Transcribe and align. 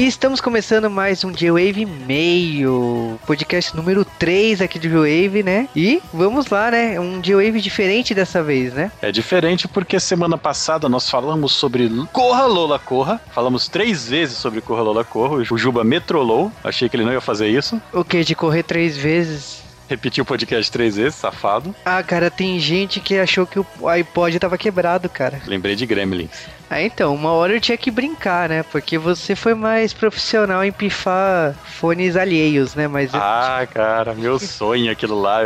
E 0.00 0.06
estamos 0.06 0.40
começando 0.40 0.88
mais 0.88 1.24
um 1.24 1.36
G-Wave 1.36 1.84
meio, 1.84 3.20
podcast 3.26 3.76
número 3.76 4.02
3 4.02 4.62
aqui 4.62 4.78
do 4.78 4.88
G-Wave, 4.88 5.42
né? 5.42 5.68
E 5.76 6.00
vamos 6.10 6.46
lá, 6.46 6.70
né? 6.70 6.98
Um 6.98 7.22
G-Wave 7.22 7.60
diferente 7.60 8.14
dessa 8.14 8.42
vez, 8.42 8.72
né? 8.72 8.90
É 9.02 9.12
diferente 9.12 9.68
porque 9.68 10.00
semana 10.00 10.38
passada 10.38 10.88
nós 10.88 11.10
falamos 11.10 11.52
sobre 11.52 11.90
Corra 12.14 12.46
Lola 12.46 12.78
Corra. 12.78 13.20
Falamos 13.30 13.68
três 13.68 14.08
vezes 14.08 14.38
sobre 14.38 14.62
Corra 14.62 14.80
Lola 14.80 15.04
Corra. 15.04 15.34
O 15.34 15.58
Juba 15.58 15.84
metrolou. 15.84 16.50
Achei 16.64 16.88
que 16.88 16.96
ele 16.96 17.04
não 17.04 17.12
ia 17.12 17.20
fazer 17.20 17.48
isso. 17.48 17.78
O 17.92 18.02
que? 18.02 18.24
De 18.24 18.34
correr 18.34 18.62
três 18.62 18.96
vezes? 18.96 19.69
Repetiu 19.90 20.22
o 20.22 20.24
podcast 20.26 20.70
três 20.70 20.94
vezes, 20.94 21.16
safado. 21.16 21.74
Ah, 21.84 22.00
cara, 22.00 22.30
tem 22.30 22.60
gente 22.60 23.00
que 23.00 23.18
achou 23.18 23.44
que 23.44 23.58
o 23.58 23.88
iPod 23.88 24.38
tava 24.38 24.56
quebrado, 24.56 25.08
cara. 25.08 25.40
Lembrei 25.46 25.74
de 25.74 25.84
Gremlins. 25.84 26.30
Ah, 26.70 26.80
então, 26.80 27.12
uma 27.12 27.32
hora 27.32 27.54
eu 27.54 27.60
tinha 27.60 27.76
que 27.76 27.90
brincar, 27.90 28.48
né? 28.48 28.62
Porque 28.70 28.96
você 28.96 29.34
foi 29.34 29.52
mais 29.52 29.92
profissional 29.92 30.64
em 30.64 30.70
pifar 30.70 31.56
fones 31.64 32.14
alheios, 32.14 32.76
né? 32.76 32.86
Mas 32.86 33.12
eu- 33.12 33.18
Ah, 33.20 33.66
cara, 33.74 34.14
meu 34.14 34.38
sonho 34.38 34.92
aquilo 34.92 35.20
lá. 35.20 35.40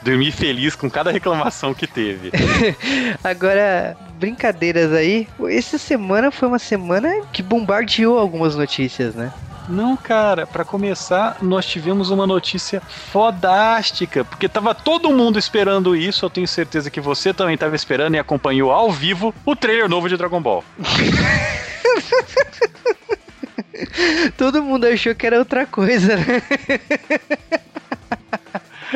Dormir 0.00 0.30
feliz 0.30 0.76
com 0.76 0.88
cada 0.88 1.10
reclamação 1.10 1.74
que 1.74 1.88
teve. 1.88 2.30
Agora, 3.24 3.96
brincadeiras 4.20 4.92
aí. 4.92 5.26
Essa 5.48 5.76
semana 5.76 6.30
foi 6.30 6.46
uma 6.46 6.60
semana 6.60 7.22
que 7.32 7.42
bombardeou 7.42 8.16
algumas 8.16 8.54
notícias, 8.54 9.16
né? 9.16 9.32
Não, 9.68 9.96
cara, 9.96 10.46
pra 10.46 10.64
começar, 10.64 11.36
nós 11.42 11.66
tivemos 11.66 12.10
uma 12.10 12.26
notícia 12.26 12.80
fodástica, 12.80 14.24
porque 14.24 14.48
tava 14.48 14.74
todo 14.74 15.12
mundo 15.12 15.38
esperando 15.38 15.94
isso, 15.94 16.24
eu 16.24 16.30
tenho 16.30 16.48
certeza 16.48 16.90
que 16.90 17.00
você 17.00 17.34
também 17.34 17.56
tava 17.56 17.76
esperando 17.76 18.14
e 18.14 18.18
acompanhou 18.18 18.72
ao 18.72 18.90
vivo 18.90 19.34
o 19.44 19.54
trailer 19.54 19.88
novo 19.88 20.08
de 20.08 20.16
Dragon 20.16 20.40
Ball. 20.40 20.64
Todo 24.36 24.62
mundo 24.62 24.86
achou 24.86 25.14
que 25.14 25.26
era 25.26 25.38
outra 25.38 25.66
coisa, 25.66 26.16
né? 26.16 26.42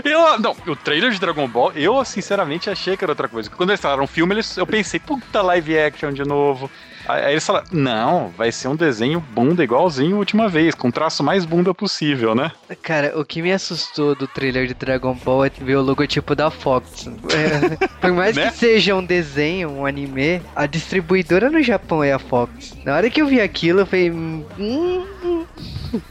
Eu, 0.05 0.39
não, 0.39 0.57
o 0.67 0.75
trailer 0.75 1.11
de 1.11 1.21
Dragon 1.21 1.47
Ball, 1.47 1.73
eu 1.73 2.03
sinceramente 2.05 2.71
achei 2.71 2.97
que 2.97 3.05
era 3.05 3.13
outra 3.13 3.29
coisa. 3.29 3.51
Quando 3.51 3.71
eles 3.71 3.81
falaram 3.81 4.07
filme, 4.07 4.35
eles, 4.35 4.57
eu 4.57 4.67
pensei, 4.67 4.99
puta, 4.99 5.43
live 5.43 5.79
action 5.79 6.13
de 6.13 6.25
novo. 6.25 6.71
Aí, 7.09 7.33
eles 7.33 7.45
falaram, 7.47 7.67
não, 7.73 8.29
vai 8.37 8.53
ser 8.53 8.69
um 8.69 8.77
desenho 8.77 9.21
bunda 9.21 9.63
igualzinho 9.65 10.17
a 10.17 10.19
última 10.19 10.49
vez, 10.49 10.75
com 10.75 10.89
o 10.89 10.93
traço 10.93 11.23
mais 11.23 11.45
bunda 11.45 11.73
possível, 11.75 12.35
né? 12.35 12.53
Cara, 12.83 13.19
o 13.19 13.25
que 13.25 13.43
me 13.43 13.53
assustou 13.53 14.15
do 14.15 14.27
trailer 14.27 14.67
de 14.67 14.75
Dragon 14.75 15.15
Ball 15.15 15.45
é 15.47 15.51
ver 15.51 15.77
o 15.77 15.83
logotipo 15.83 16.35
da 16.35 16.51
Fox. 16.51 17.07
É, 17.07 17.87
por 18.01 18.13
mais 18.13 18.37
Né? 18.37 18.51
que 18.51 18.57
seja 18.57 18.95
um 18.95 19.05
desenho, 19.05 19.71
um 19.71 19.87
anime, 19.87 20.41
a 20.55 20.67
distribuidora 20.67 21.51
no 21.51 21.63
Japão 21.63 22.03
é 22.05 22.13
a 22.13 22.19
Fox. 22.19 22.77
Na 22.85 22.95
hora 22.97 23.11
que 23.11 23.21
eu 23.21 23.27
vi 23.27 23.41
aquilo, 23.41 23.81
eu 23.81 23.87
falei. 23.87 24.11
"Hum, 24.11 24.45
hum." 24.59 25.05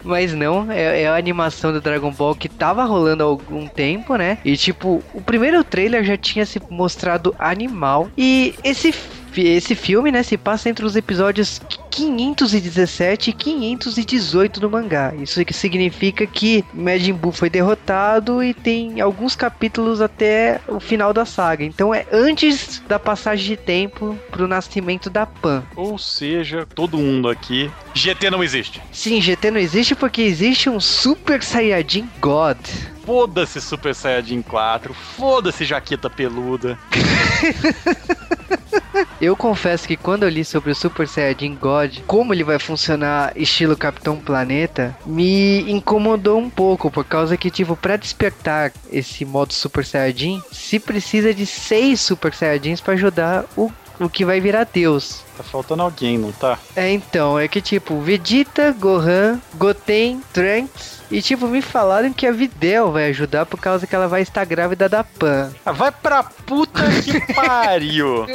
Mas 0.03 0.31
não, 0.33 0.71
é, 0.71 1.01
é 1.03 1.07
a 1.07 1.15
animação 1.15 1.73
do 1.73 1.81
Dragon 1.81 2.11
Ball 2.11 2.35
que 2.35 2.47
tava 2.47 2.83
rolando 2.85 3.23
há 3.23 3.25
algum 3.25 3.67
tempo, 3.67 4.15
né? 4.15 4.37
E 4.45 4.55
tipo, 4.55 5.03
o 5.13 5.21
primeiro 5.21 5.63
trailer 5.63 6.03
já 6.03 6.15
tinha 6.15 6.45
se 6.45 6.61
mostrado 6.69 7.35
animal. 7.39 8.07
E 8.15 8.53
esse, 8.63 8.93
esse 9.37 9.75
filme, 9.75 10.11
né, 10.11 10.23
se 10.23 10.37
passa 10.37 10.69
entre 10.69 10.85
os 10.85 10.95
episódios 10.95 11.61
517 11.89 13.29
e 13.29 13.33
518 13.33 14.59
do 14.59 14.69
mangá. 14.69 15.13
Isso 15.15 15.43
que 15.45 15.53
significa 15.53 16.25
que 16.25 16.63
Majin 16.73 17.13
Buu 17.13 17.31
foi 17.31 17.49
derrotado 17.49 18.43
e 18.43 18.53
tem 18.53 19.01
alguns 19.01 19.35
capítulos 19.35 20.01
até 20.01 20.59
o 20.67 20.79
final 20.79 21.13
da 21.13 21.25
saga. 21.25 21.63
Então 21.63 21.93
é 21.93 22.05
antes 22.11 22.81
da 22.87 22.97
passagem 22.97 23.45
de 23.45 23.57
tempo 23.57 24.17
pro 24.31 24.47
nascimento 24.47 25.09
da 25.09 25.25
Pan. 25.25 25.63
Ou 25.75 25.97
seja, 25.97 26.65
todo 26.65 26.97
mundo 26.97 27.29
aqui, 27.29 27.69
GT 27.93 28.29
não 28.29 28.43
existe. 28.43 28.81
Sim, 28.91 29.21
GT 29.21 29.51
não 29.51 29.59
existe 29.59 29.95
porque 29.95 30.21
existe 30.21 30.69
um 30.69 30.79
Super 30.79 31.43
Saiyajin 31.43 32.07
God. 32.19 32.57
Foda-se 33.05 33.59
Super 33.59 33.95
Saiyajin 33.95 34.41
4, 34.41 34.93
foda-se 34.93 35.65
Jaqueta 35.65 36.09
Peluda. 36.09 36.77
Eu 39.19 39.35
confesso 39.35 39.87
que 39.87 39.95
quando 39.95 40.23
eu 40.23 40.29
li 40.29 40.43
sobre 40.43 40.71
o 40.71 40.75
Super 40.75 41.07
Saiyajin 41.07 41.55
God, 41.55 41.99
como 42.07 42.33
ele 42.33 42.43
vai 42.43 42.57
funcionar 42.59 43.31
estilo 43.35 43.77
Capitão 43.77 44.17
Planeta, 44.17 44.97
me 45.05 45.71
incomodou 45.71 46.39
um 46.39 46.49
pouco, 46.49 46.89
por 46.89 47.05
causa 47.05 47.37
que, 47.37 47.51
tipo, 47.51 47.75
pra 47.75 47.97
despertar 47.97 48.71
esse 48.91 49.23
modo 49.23 49.53
Super 49.53 49.85
Saiyajin, 49.85 50.41
se 50.51 50.79
precisa 50.79 51.33
de 51.33 51.45
seis 51.45 52.01
Super 52.01 52.33
Saiyajins 52.33 52.81
pra 52.81 52.95
ajudar 52.95 53.45
o, 53.55 53.71
o 53.99 54.09
que 54.09 54.25
vai 54.25 54.41
virar 54.41 54.67
Deus. 54.71 55.23
Tá 55.37 55.43
faltando 55.43 55.83
alguém, 55.83 56.17
não 56.17 56.31
tá? 56.31 56.57
É, 56.75 56.91
então, 56.91 57.39
é 57.39 57.47
que 57.47 57.61
tipo, 57.61 57.99
Vegeta, 58.01 58.71
Gohan, 58.77 59.39
Goten, 59.55 60.21
Trunks. 60.33 61.01
E 61.11 61.21
tipo, 61.21 61.45
me 61.45 61.61
falaram 61.61 62.13
que 62.13 62.25
a 62.25 62.31
Videl 62.31 62.89
vai 62.89 63.09
ajudar 63.09 63.45
por 63.45 63.59
causa 63.59 63.85
que 63.85 63.93
ela 63.93 64.07
vai 64.07 64.21
estar 64.21 64.45
grávida 64.45 64.87
da 64.87 65.03
Pan. 65.03 65.51
Ah, 65.65 65.73
vai 65.73 65.91
pra 65.91 66.23
puta 66.23 66.81
que 67.03 67.19
pariu! 67.35 68.25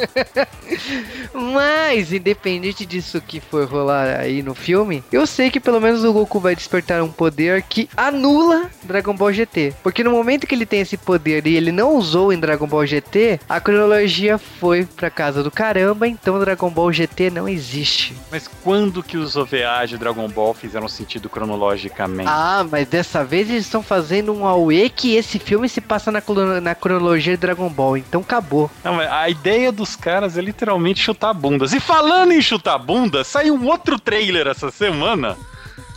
Mas, 1.33 2.13
independente 2.13 2.85
disso 2.85 3.19
que 3.19 3.39
for 3.39 3.65
rolar 3.67 4.19
aí 4.19 4.43
no 4.43 4.53
filme, 4.53 5.03
eu 5.11 5.25
sei 5.25 5.49
que 5.49 5.59
pelo 5.59 5.81
menos 5.81 6.03
o 6.03 6.13
Goku 6.13 6.39
vai 6.39 6.55
despertar 6.55 7.01
um 7.01 7.11
poder 7.11 7.63
que 7.63 7.89
anula 7.97 8.69
Dragon 8.83 9.15
Ball 9.15 9.33
GT. 9.33 9.73
Porque 9.81 10.03
no 10.03 10.11
momento 10.11 10.45
que 10.45 10.53
ele 10.53 10.65
tem 10.65 10.81
esse 10.81 10.97
poder 10.97 11.47
e 11.47 11.55
ele 11.55 11.71
não 11.71 11.95
usou 11.95 12.31
em 12.31 12.39
Dragon 12.39 12.67
Ball 12.67 12.85
GT, 12.85 13.39
a 13.49 13.59
cronologia 13.59 14.37
foi 14.37 14.85
pra 14.85 15.09
casa 15.09 15.41
do 15.41 15.49
caramba, 15.49 16.07
então 16.07 16.39
Dragon 16.39 16.69
Ball 16.69 16.86
GT 16.91 17.29
não 17.29 17.47
existe. 17.47 18.15
Mas 18.31 18.47
quando 18.63 19.03
que 19.03 19.17
os 19.17 19.35
OVAs 19.35 19.89
de 19.89 19.97
Dragon 19.97 20.27
Ball 20.27 20.53
fizeram 20.53 20.87
sentido 20.87 21.29
cronologicamente? 21.29 22.29
Ah, 22.29 22.65
mas 22.69 22.87
dessa 22.87 23.23
vez 23.23 23.49
eles 23.49 23.65
estão 23.65 23.83
fazendo 23.83 24.33
um 24.33 24.45
AUE 24.45 24.89
que 24.89 25.15
esse 25.15 25.39
filme 25.39 25.67
se 25.67 25.81
passa 25.81 26.11
na, 26.11 26.21
na 26.61 26.75
cronologia 26.75 27.33
de 27.35 27.41
Dragon 27.41 27.69
Ball, 27.69 27.97
então 27.97 28.21
acabou. 28.21 28.69
Não, 28.83 28.99
a 28.99 29.29
ideia 29.29 29.71
dos 29.71 29.95
caras 29.95 30.37
é 30.37 30.41
literalmente 30.41 31.01
chutar 31.01 31.33
bundas. 31.33 31.73
E 31.73 31.79
falando 31.79 32.31
em 32.31 32.41
chutar 32.41 32.77
bunda, 32.77 33.23
saiu 33.23 33.55
um 33.55 33.65
outro 33.65 33.99
trailer 33.99 34.47
essa 34.47 34.71
semana 34.71 35.37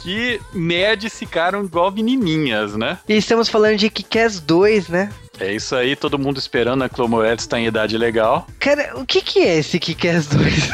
que 0.02 0.40
nerds 0.54 1.18
ficaram 1.18 1.64
igual 1.64 1.90
menininhas, 1.90 2.74
né? 2.74 2.98
E 3.08 3.14
estamos 3.14 3.48
falando 3.48 3.76
de 3.76 3.90
Kick-Ass 3.90 4.40
2, 4.40 4.88
né? 4.88 5.10
É 5.40 5.52
isso 5.52 5.74
aí, 5.74 5.96
todo 5.96 6.18
mundo 6.18 6.38
esperando, 6.38 6.84
a 6.84 6.88
Clomoedes 6.88 7.46
tá 7.46 7.58
em 7.58 7.66
idade 7.66 7.96
legal. 7.96 8.46
Cara, 8.58 8.92
o 8.96 9.06
que 9.06 9.22
que 9.22 9.38
é 9.40 9.56
esse 9.58 9.78
Kick-Ass 9.78 10.26
2? 10.26 10.70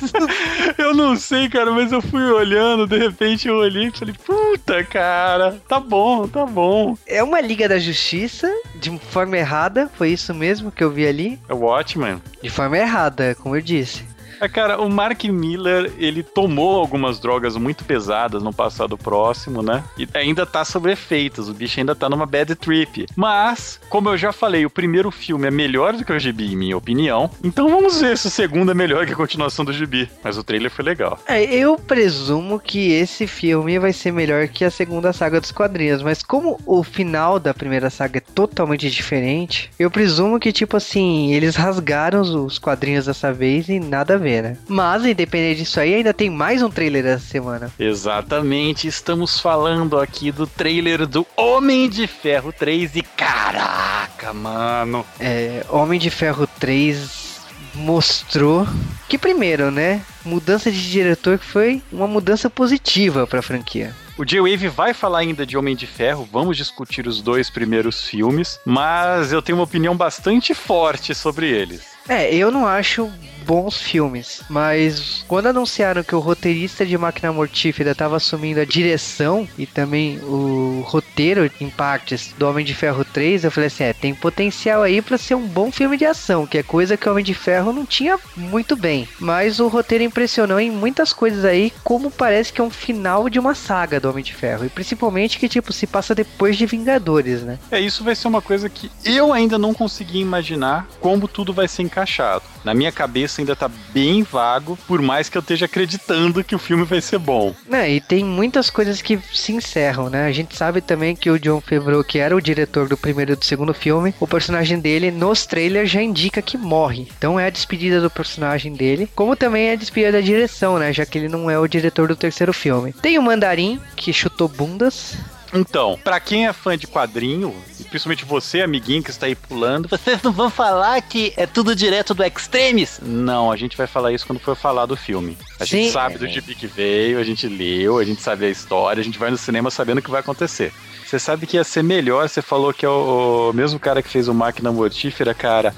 Eu 0.78 0.94
não 0.94 1.16
sei, 1.16 1.48
cara, 1.48 1.70
mas 1.70 1.92
eu 1.92 2.00
fui 2.00 2.22
olhando, 2.22 2.86
de 2.86 2.96
repente 2.96 3.46
eu 3.48 3.56
olhei 3.56 3.88
e 3.88 3.90
falei, 3.90 4.14
puta, 4.24 4.82
cara, 4.84 5.60
tá 5.68 5.78
bom, 5.78 6.26
tá 6.26 6.46
bom. 6.46 6.96
é 7.06 7.22
uma 7.22 7.40
Liga 7.40 7.68
da 7.68 7.78
Justiça, 7.78 8.50
de 8.76 8.96
forma 9.10 9.36
errada, 9.36 9.90
foi 9.94 10.10
isso 10.10 10.32
mesmo 10.32 10.72
que 10.72 10.82
eu 10.82 10.90
vi 10.90 11.06
ali? 11.06 11.38
É 11.48 11.52
o 11.52 11.58
Watchmen. 11.58 12.22
De 12.42 12.48
forma 12.48 12.78
errada, 12.78 13.34
como 13.34 13.56
eu 13.56 13.60
disse. 13.60 14.04
É, 14.40 14.48
cara, 14.48 14.80
o 14.80 14.88
Mark 14.88 15.22
Miller, 15.24 15.92
ele 15.98 16.22
tomou 16.22 16.78
algumas 16.80 17.18
drogas 17.20 17.56
muito 17.56 17.84
pesadas 17.84 18.42
no 18.42 18.52
passado 18.52 18.96
próximo, 18.96 19.62
né? 19.62 19.84
E 19.98 20.08
ainda 20.14 20.46
tá 20.46 20.64
sobre 20.64 20.92
efeitos, 20.92 21.48
o 21.48 21.54
bicho 21.54 21.78
ainda 21.78 21.94
tá 21.94 22.08
numa 22.08 22.24
bad 22.26 22.54
trip. 22.54 23.06
Mas, 23.14 23.78
como 23.90 24.08
eu 24.08 24.16
já 24.16 24.32
falei, 24.32 24.64
o 24.64 24.70
primeiro 24.70 25.10
filme 25.10 25.46
é 25.46 25.50
melhor 25.50 25.92
do 25.94 26.04
que 26.04 26.12
o 26.12 26.18
gibi, 26.18 26.52
em 26.52 26.56
minha 26.56 26.76
opinião. 26.76 27.30
Então 27.44 27.68
vamos 27.68 28.00
ver 28.00 28.16
se 28.16 28.28
o 28.28 28.30
segundo 28.30 28.70
é 28.70 28.74
melhor 28.74 29.04
que 29.06 29.12
a 29.12 29.16
continuação 29.16 29.64
do 29.64 29.72
gibi. 29.72 30.08
Mas 30.24 30.38
o 30.38 30.42
trailer 30.44 30.70
foi 30.70 30.84
legal. 30.84 31.18
É, 31.26 31.42
eu 31.44 31.76
presumo 31.76 32.58
que 32.58 32.92
esse 32.92 33.26
filme 33.26 33.78
vai 33.78 33.92
ser 33.92 34.12
melhor 34.12 34.48
que 34.48 34.64
a 34.64 34.70
segunda 34.70 35.12
saga 35.12 35.40
dos 35.40 35.52
quadrinhos, 35.52 36.02
mas 36.02 36.22
como 36.22 36.58
o 36.64 36.82
final 36.82 37.38
da 37.38 37.52
primeira 37.52 37.90
saga 37.90 38.18
é 38.18 38.20
totalmente 38.34 38.90
diferente, 38.90 39.70
eu 39.78 39.90
presumo 39.90 40.38
que, 40.40 40.52
tipo 40.52 40.76
assim, 40.76 41.32
eles 41.34 41.56
rasgaram 41.56 42.20
os- 42.20 42.30
os 42.30 42.58
quadrinhos 42.58 43.06
dessa 43.06 43.32
vez 43.32 43.68
e 43.68 43.78
nada 43.78 44.14
a 44.14 44.16
ver, 44.18 44.29
né? 44.40 44.56
Mas, 44.68 45.04
independente 45.04 45.62
disso 45.62 45.80
aí, 45.80 45.94
ainda 45.94 46.14
tem 46.14 46.30
mais 46.30 46.62
um 46.62 46.70
trailer 46.70 47.04
essa 47.06 47.26
semana. 47.26 47.72
Exatamente, 47.78 48.86
estamos 48.86 49.40
falando 49.40 49.98
aqui 49.98 50.30
do 50.30 50.46
trailer 50.46 51.06
do 51.06 51.26
Homem 51.36 51.88
de 51.88 52.06
Ferro 52.06 52.52
3 52.52 52.96
e 52.96 53.02
caraca, 53.02 54.32
mano. 54.32 55.04
É, 55.18 55.64
Homem 55.68 55.98
de 55.98 56.10
Ferro 56.10 56.46
3 56.58 57.30
mostrou 57.74 58.66
que, 59.08 59.18
primeiro, 59.18 59.70
né? 59.70 60.02
Mudança 60.24 60.70
de 60.70 60.90
diretor 60.90 61.38
que 61.38 61.46
foi 61.46 61.82
uma 61.90 62.06
mudança 62.06 62.48
positiva 62.50 63.26
pra 63.26 63.42
franquia. 63.42 63.94
O 64.18 64.24
J-Wave 64.24 64.68
vai 64.68 64.92
falar 64.92 65.20
ainda 65.20 65.46
de 65.46 65.56
Homem 65.56 65.74
de 65.74 65.86
Ferro, 65.86 66.28
vamos 66.30 66.56
discutir 66.56 67.06
os 67.06 67.22
dois 67.22 67.48
primeiros 67.48 68.06
filmes, 68.06 68.60
mas 68.66 69.32
eu 69.32 69.40
tenho 69.40 69.56
uma 69.56 69.64
opinião 69.64 69.96
bastante 69.96 70.52
forte 70.52 71.14
sobre 71.14 71.48
eles. 71.48 71.86
É, 72.06 72.34
eu 72.34 72.50
não 72.50 72.66
acho 72.66 73.10
bons 73.50 73.82
filmes, 73.82 74.42
mas 74.48 75.24
quando 75.26 75.48
anunciaram 75.48 76.04
que 76.04 76.14
o 76.14 76.20
roteirista 76.20 76.86
de 76.86 76.96
Máquina 76.96 77.32
Mortífera 77.32 77.90
estava 77.90 78.14
assumindo 78.14 78.60
a 78.60 78.64
direção 78.64 79.48
e 79.58 79.66
também 79.66 80.20
o 80.20 80.84
roteiro 80.86 81.50
em 81.60 81.68
partes 81.68 82.32
do 82.38 82.48
Homem 82.48 82.64
de 82.64 82.72
Ferro 82.76 83.04
3, 83.04 83.42
eu 83.42 83.50
falei 83.50 83.66
assim, 83.66 83.82
é, 83.82 83.92
tem 83.92 84.14
potencial 84.14 84.84
aí 84.84 85.02
para 85.02 85.18
ser 85.18 85.34
um 85.34 85.48
bom 85.48 85.72
filme 85.72 85.96
de 85.96 86.04
ação, 86.04 86.46
que 86.46 86.58
é 86.58 86.62
coisa 86.62 86.96
que 86.96 87.08
o 87.08 87.10
Homem 87.10 87.24
de 87.24 87.34
Ferro 87.34 87.72
não 87.72 87.84
tinha 87.84 88.16
muito 88.36 88.76
bem. 88.76 89.08
Mas 89.18 89.58
o 89.58 89.66
roteiro 89.66 90.04
impressionou 90.04 90.60
em 90.60 90.70
muitas 90.70 91.12
coisas 91.12 91.44
aí, 91.44 91.72
como 91.82 92.08
parece 92.08 92.52
que 92.52 92.60
é 92.60 92.64
um 92.64 92.70
final 92.70 93.28
de 93.28 93.40
uma 93.40 93.56
saga 93.56 93.98
do 93.98 94.08
Homem 94.08 94.22
de 94.22 94.32
Ferro, 94.32 94.64
e 94.64 94.68
principalmente 94.68 95.40
que 95.40 95.48
tipo 95.48 95.72
se 95.72 95.88
passa 95.88 96.14
depois 96.14 96.56
de 96.56 96.66
Vingadores, 96.66 97.42
né? 97.42 97.58
É, 97.68 97.80
isso 97.80 98.04
vai 98.04 98.14
ser 98.14 98.28
uma 98.28 98.40
coisa 98.40 98.68
que 98.68 98.88
eu 99.04 99.32
ainda 99.32 99.58
não 99.58 99.74
consegui 99.74 100.20
imaginar 100.20 100.86
como 101.00 101.26
tudo 101.26 101.52
vai 101.52 101.66
ser 101.66 101.82
encaixado. 101.82 102.44
Na 102.62 102.74
minha 102.74 102.92
cabeça 102.92 103.39
ainda 103.40 103.56
tá 103.56 103.68
bem 103.92 104.22
vago, 104.22 104.78
por 104.86 105.02
mais 105.02 105.28
que 105.28 105.36
eu 105.36 105.40
esteja 105.40 105.66
acreditando 105.66 106.44
que 106.44 106.54
o 106.54 106.58
filme 106.58 106.84
vai 106.84 107.00
ser 107.00 107.18
bom. 107.18 107.54
E 107.88 108.00
tem 108.00 108.24
muitas 108.24 108.70
coisas 108.70 109.02
que 109.02 109.18
se 109.32 109.52
encerram, 109.52 110.08
né? 110.08 110.26
A 110.26 110.32
gente 110.32 110.56
sabe 110.56 110.80
também 110.80 111.16
que 111.16 111.30
o 111.30 111.38
John 111.38 111.60
Favreau, 111.60 112.04
que 112.04 112.18
era 112.18 112.36
o 112.36 112.40
diretor 112.40 112.88
do 112.88 112.96
primeiro 112.96 113.32
e 113.32 113.36
do 113.36 113.44
segundo 113.44 113.74
filme, 113.74 114.14
o 114.20 114.26
personagem 114.26 114.78
dele 114.78 115.10
nos 115.10 115.46
trailers 115.46 115.90
já 115.90 116.02
indica 116.02 116.42
que 116.42 116.56
morre. 116.56 117.08
Então 117.16 117.38
é 117.38 117.46
a 117.46 117.50
despedida 117.50 118.00
do 118.00 118.10
personagem 118.10 118.72
dele, 118.72 119.08
como 119.14 119.36
também 119.36 119.68
é 119.68 119.72
a 119.72 119.76
despedida 119.76 120.12
da 120.12 120.20
direção, 120.20 120.78
né? 120.78 120.92
Já 120.92 121.04
que 121.06 121.18
ele 121.18 121.28
não 121.28 121.50
é 121.50 121.58
o 121.58 121.68
diretor 121.68 122.08
do 122.08 122.16
terceiro 122.16 122.52
filme. 122.52 122.92
Tem 122.92 123.18
o 123.18 123.22
Mandarim, 123.22 123.80
que 123.96 124.12
chutou 124.12 124.48
bundas, 124.48 125.14
então, 125.52 125.98
para 126.02 126.20
quem 126.20 126.46
é 126.46 126.52
fã 126.52 126.76
de 126.76 126.86
quadrinho, 126.86 127.54
e 127.78 127.84
principalmente 127.84 128.24
você, 128.24 128.62
amiguinho 128.62 129.02
que 129.02 129.10
está 129.10 129.26
aí 129.26 129.34
pulando, 129.34 129.88
vocês 129.88 130.22
não 130.22 130.32
vão 130.32 130.50
falar 130.50 131.00
que 131.02 131.32
é 131.36 131.46
tudo 131.46 131.74
direto 131.74 132.14
do 132.14 132.24
Extremes? 132.24 133.00
Não, 133.02 133.50
a 133.50 133.56
gente 133.56 133.76
vai 133.76 133.86
falar 133.86 134.12
isso 134.12 134.26
quando 134.26 134.38
for 134.38 134.54
falar 134.54 134.86
do 134.86 134.96
filme. 134.96 135.36
A 135.58 135.66
Sim. 135.66 135.84
gente 135.84 135.92
sabe 135.92 136.18
do 136.18 136.26
gibi 136.26 136.54
que 136.54 136.66
veio, 136.66 137.18
a 137.18 137.24
gente 137.24 137.46
leu, 137.46 137.98
a 137.98 138.04
gente 138.04 138.22
sabe 138.22 138.46
a 138.46 138.50
história, 138.50 139.00
a 139.00 139.04
gente 139.04 139.18
vai 139.18 139.30
no 139.30 139.36
cinema 139.36 139.70
sabendo 139.70 139.98
o 139.98 140.02
que 140.02 140.10
vai 140.10 140.20
acontecer. 140.20 140.72
Você 141.10 141.18
sabe 141.18 141.44
que 141.44 141.56
ia 141.56 141.64
ser 141.64 141.82
melhor, 141.82 142.28
você 142.28 142.40
falou 142.40 142.72
que 142.72 142.86
é 142.86 142.88
o, 142.88 143.50
o 143.50 143.52
mesmo 143.52 143.80
cara 143.80 144.00
que 144.00 144.08
fez 144.08 144.28
o 144.28 144.34
Máquina 144.34 144.70
Mortífera, 144.70 145.34
cara. 145.34 145.74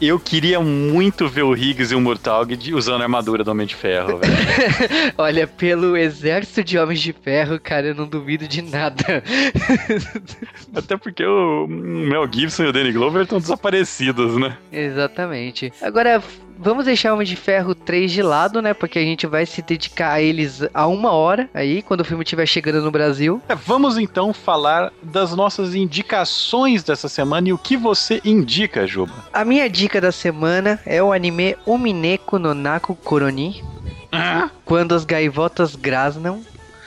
Eu 0.00 0.20
queria 0.20 0.60
muito 0.60 1.26
ver 1.28 1.42
o 1.42 1.56
Higgs 1.56 1.92
e 1.92 1.96
o 1.96 2.00
Murtaug 2.00 2.56
usando 2.72 3.00
a 3.00 3.04
armadura 3.04 3.42
do 3.42 3.50
Homem 3.50 3.66
de 3.66 3.74
Ferro, 3.74 4.18
velho. 4.18 4.32
Olha, 5.18 5.46
pelo 5.46 5.96
exército 5.96 6.62
de 6.62 6.78
Homens 6.78 7.00
de 7.00 7.12
Ferro, 7.12 7.58
cara, 7.58 7.88
eu 7.88 7.94
não 7.96 8.06
duvido 8.06 8.46
de 8.46 8.62
nada. 8.62 9.15
Até 10.74 10.96
porque 10.96 11.24
o 11.24 11.66
Mel 11.68 12.28
Gibson 12.30 12.64
e 12.64 12.66
o 12.68 12.72
Danny 12.72 12.92
Glover 12.92 13.22
estão 13.22 13.38
desaparecidos, 13.38 14.36
né? 14.38 14.56
Exatamente. 14.72 15.72
Agora, 15.80 16.22
vamos 16.58 16.84
deixar 16.84 17.10
o 17.10 17.14
Homem 17.14 17.26
de 17.26 17.36
Ferro 17.36 17.74
3 17.74 18.10
de 18.10 18.22
lado, 18.22 18.62
né? 18.62 18.74
Porque 18.74 18.98
a 18.98 19.02
gente 19.02 19.26
vai 19.26 19.46
se 19.46 19.62
dedicar 19.62 20.12
a 20.12 20.22
eles 20.22 20.62
a 20.72 20.86
uma 20.86 21.12
hora 21.12 21.48
aí, 21.54 21.82
quando 21.82 22.00
o 22.00 22.04
filme 22.04 22.24
estiver 22.24 22.46
chegando 22.46 22.82
no 22.82 22.90
Brasil. 22.90 23.40
É, 23.48 23.54
vamos 23.54 23.98
então 23.98 24.32
falar 24.32 24.92
das 25.02 25.34
nossas 25.34 25.74
indicações 25.74 26.82
dessa 26.82 27.08
semana 27.08 27.48
e 27.48 27.52
o 27.52 27.58
que 27.58 27.76
você 27.76 28.20
indica, 28.24 28.86
Juba. 28.86 29.12
A 29.32 29.44
minha 29.44 29.68
dica 29.68 30.00
da 30.00 30.12
semana 30.12 30.80
é 30.84 31.02
o 31.02 31.12
anime 31.12 31.56
Umineko 31.66 32.38
no 32.38 32.54
Naku 32.54 32.94
Koroni. 32.94 33.62
Ah? 34.12 34.50
Quando 34.64 34.94
as 34.94 35.04
gaivotas 35.04 35.76
grasnam. 35.76 36.42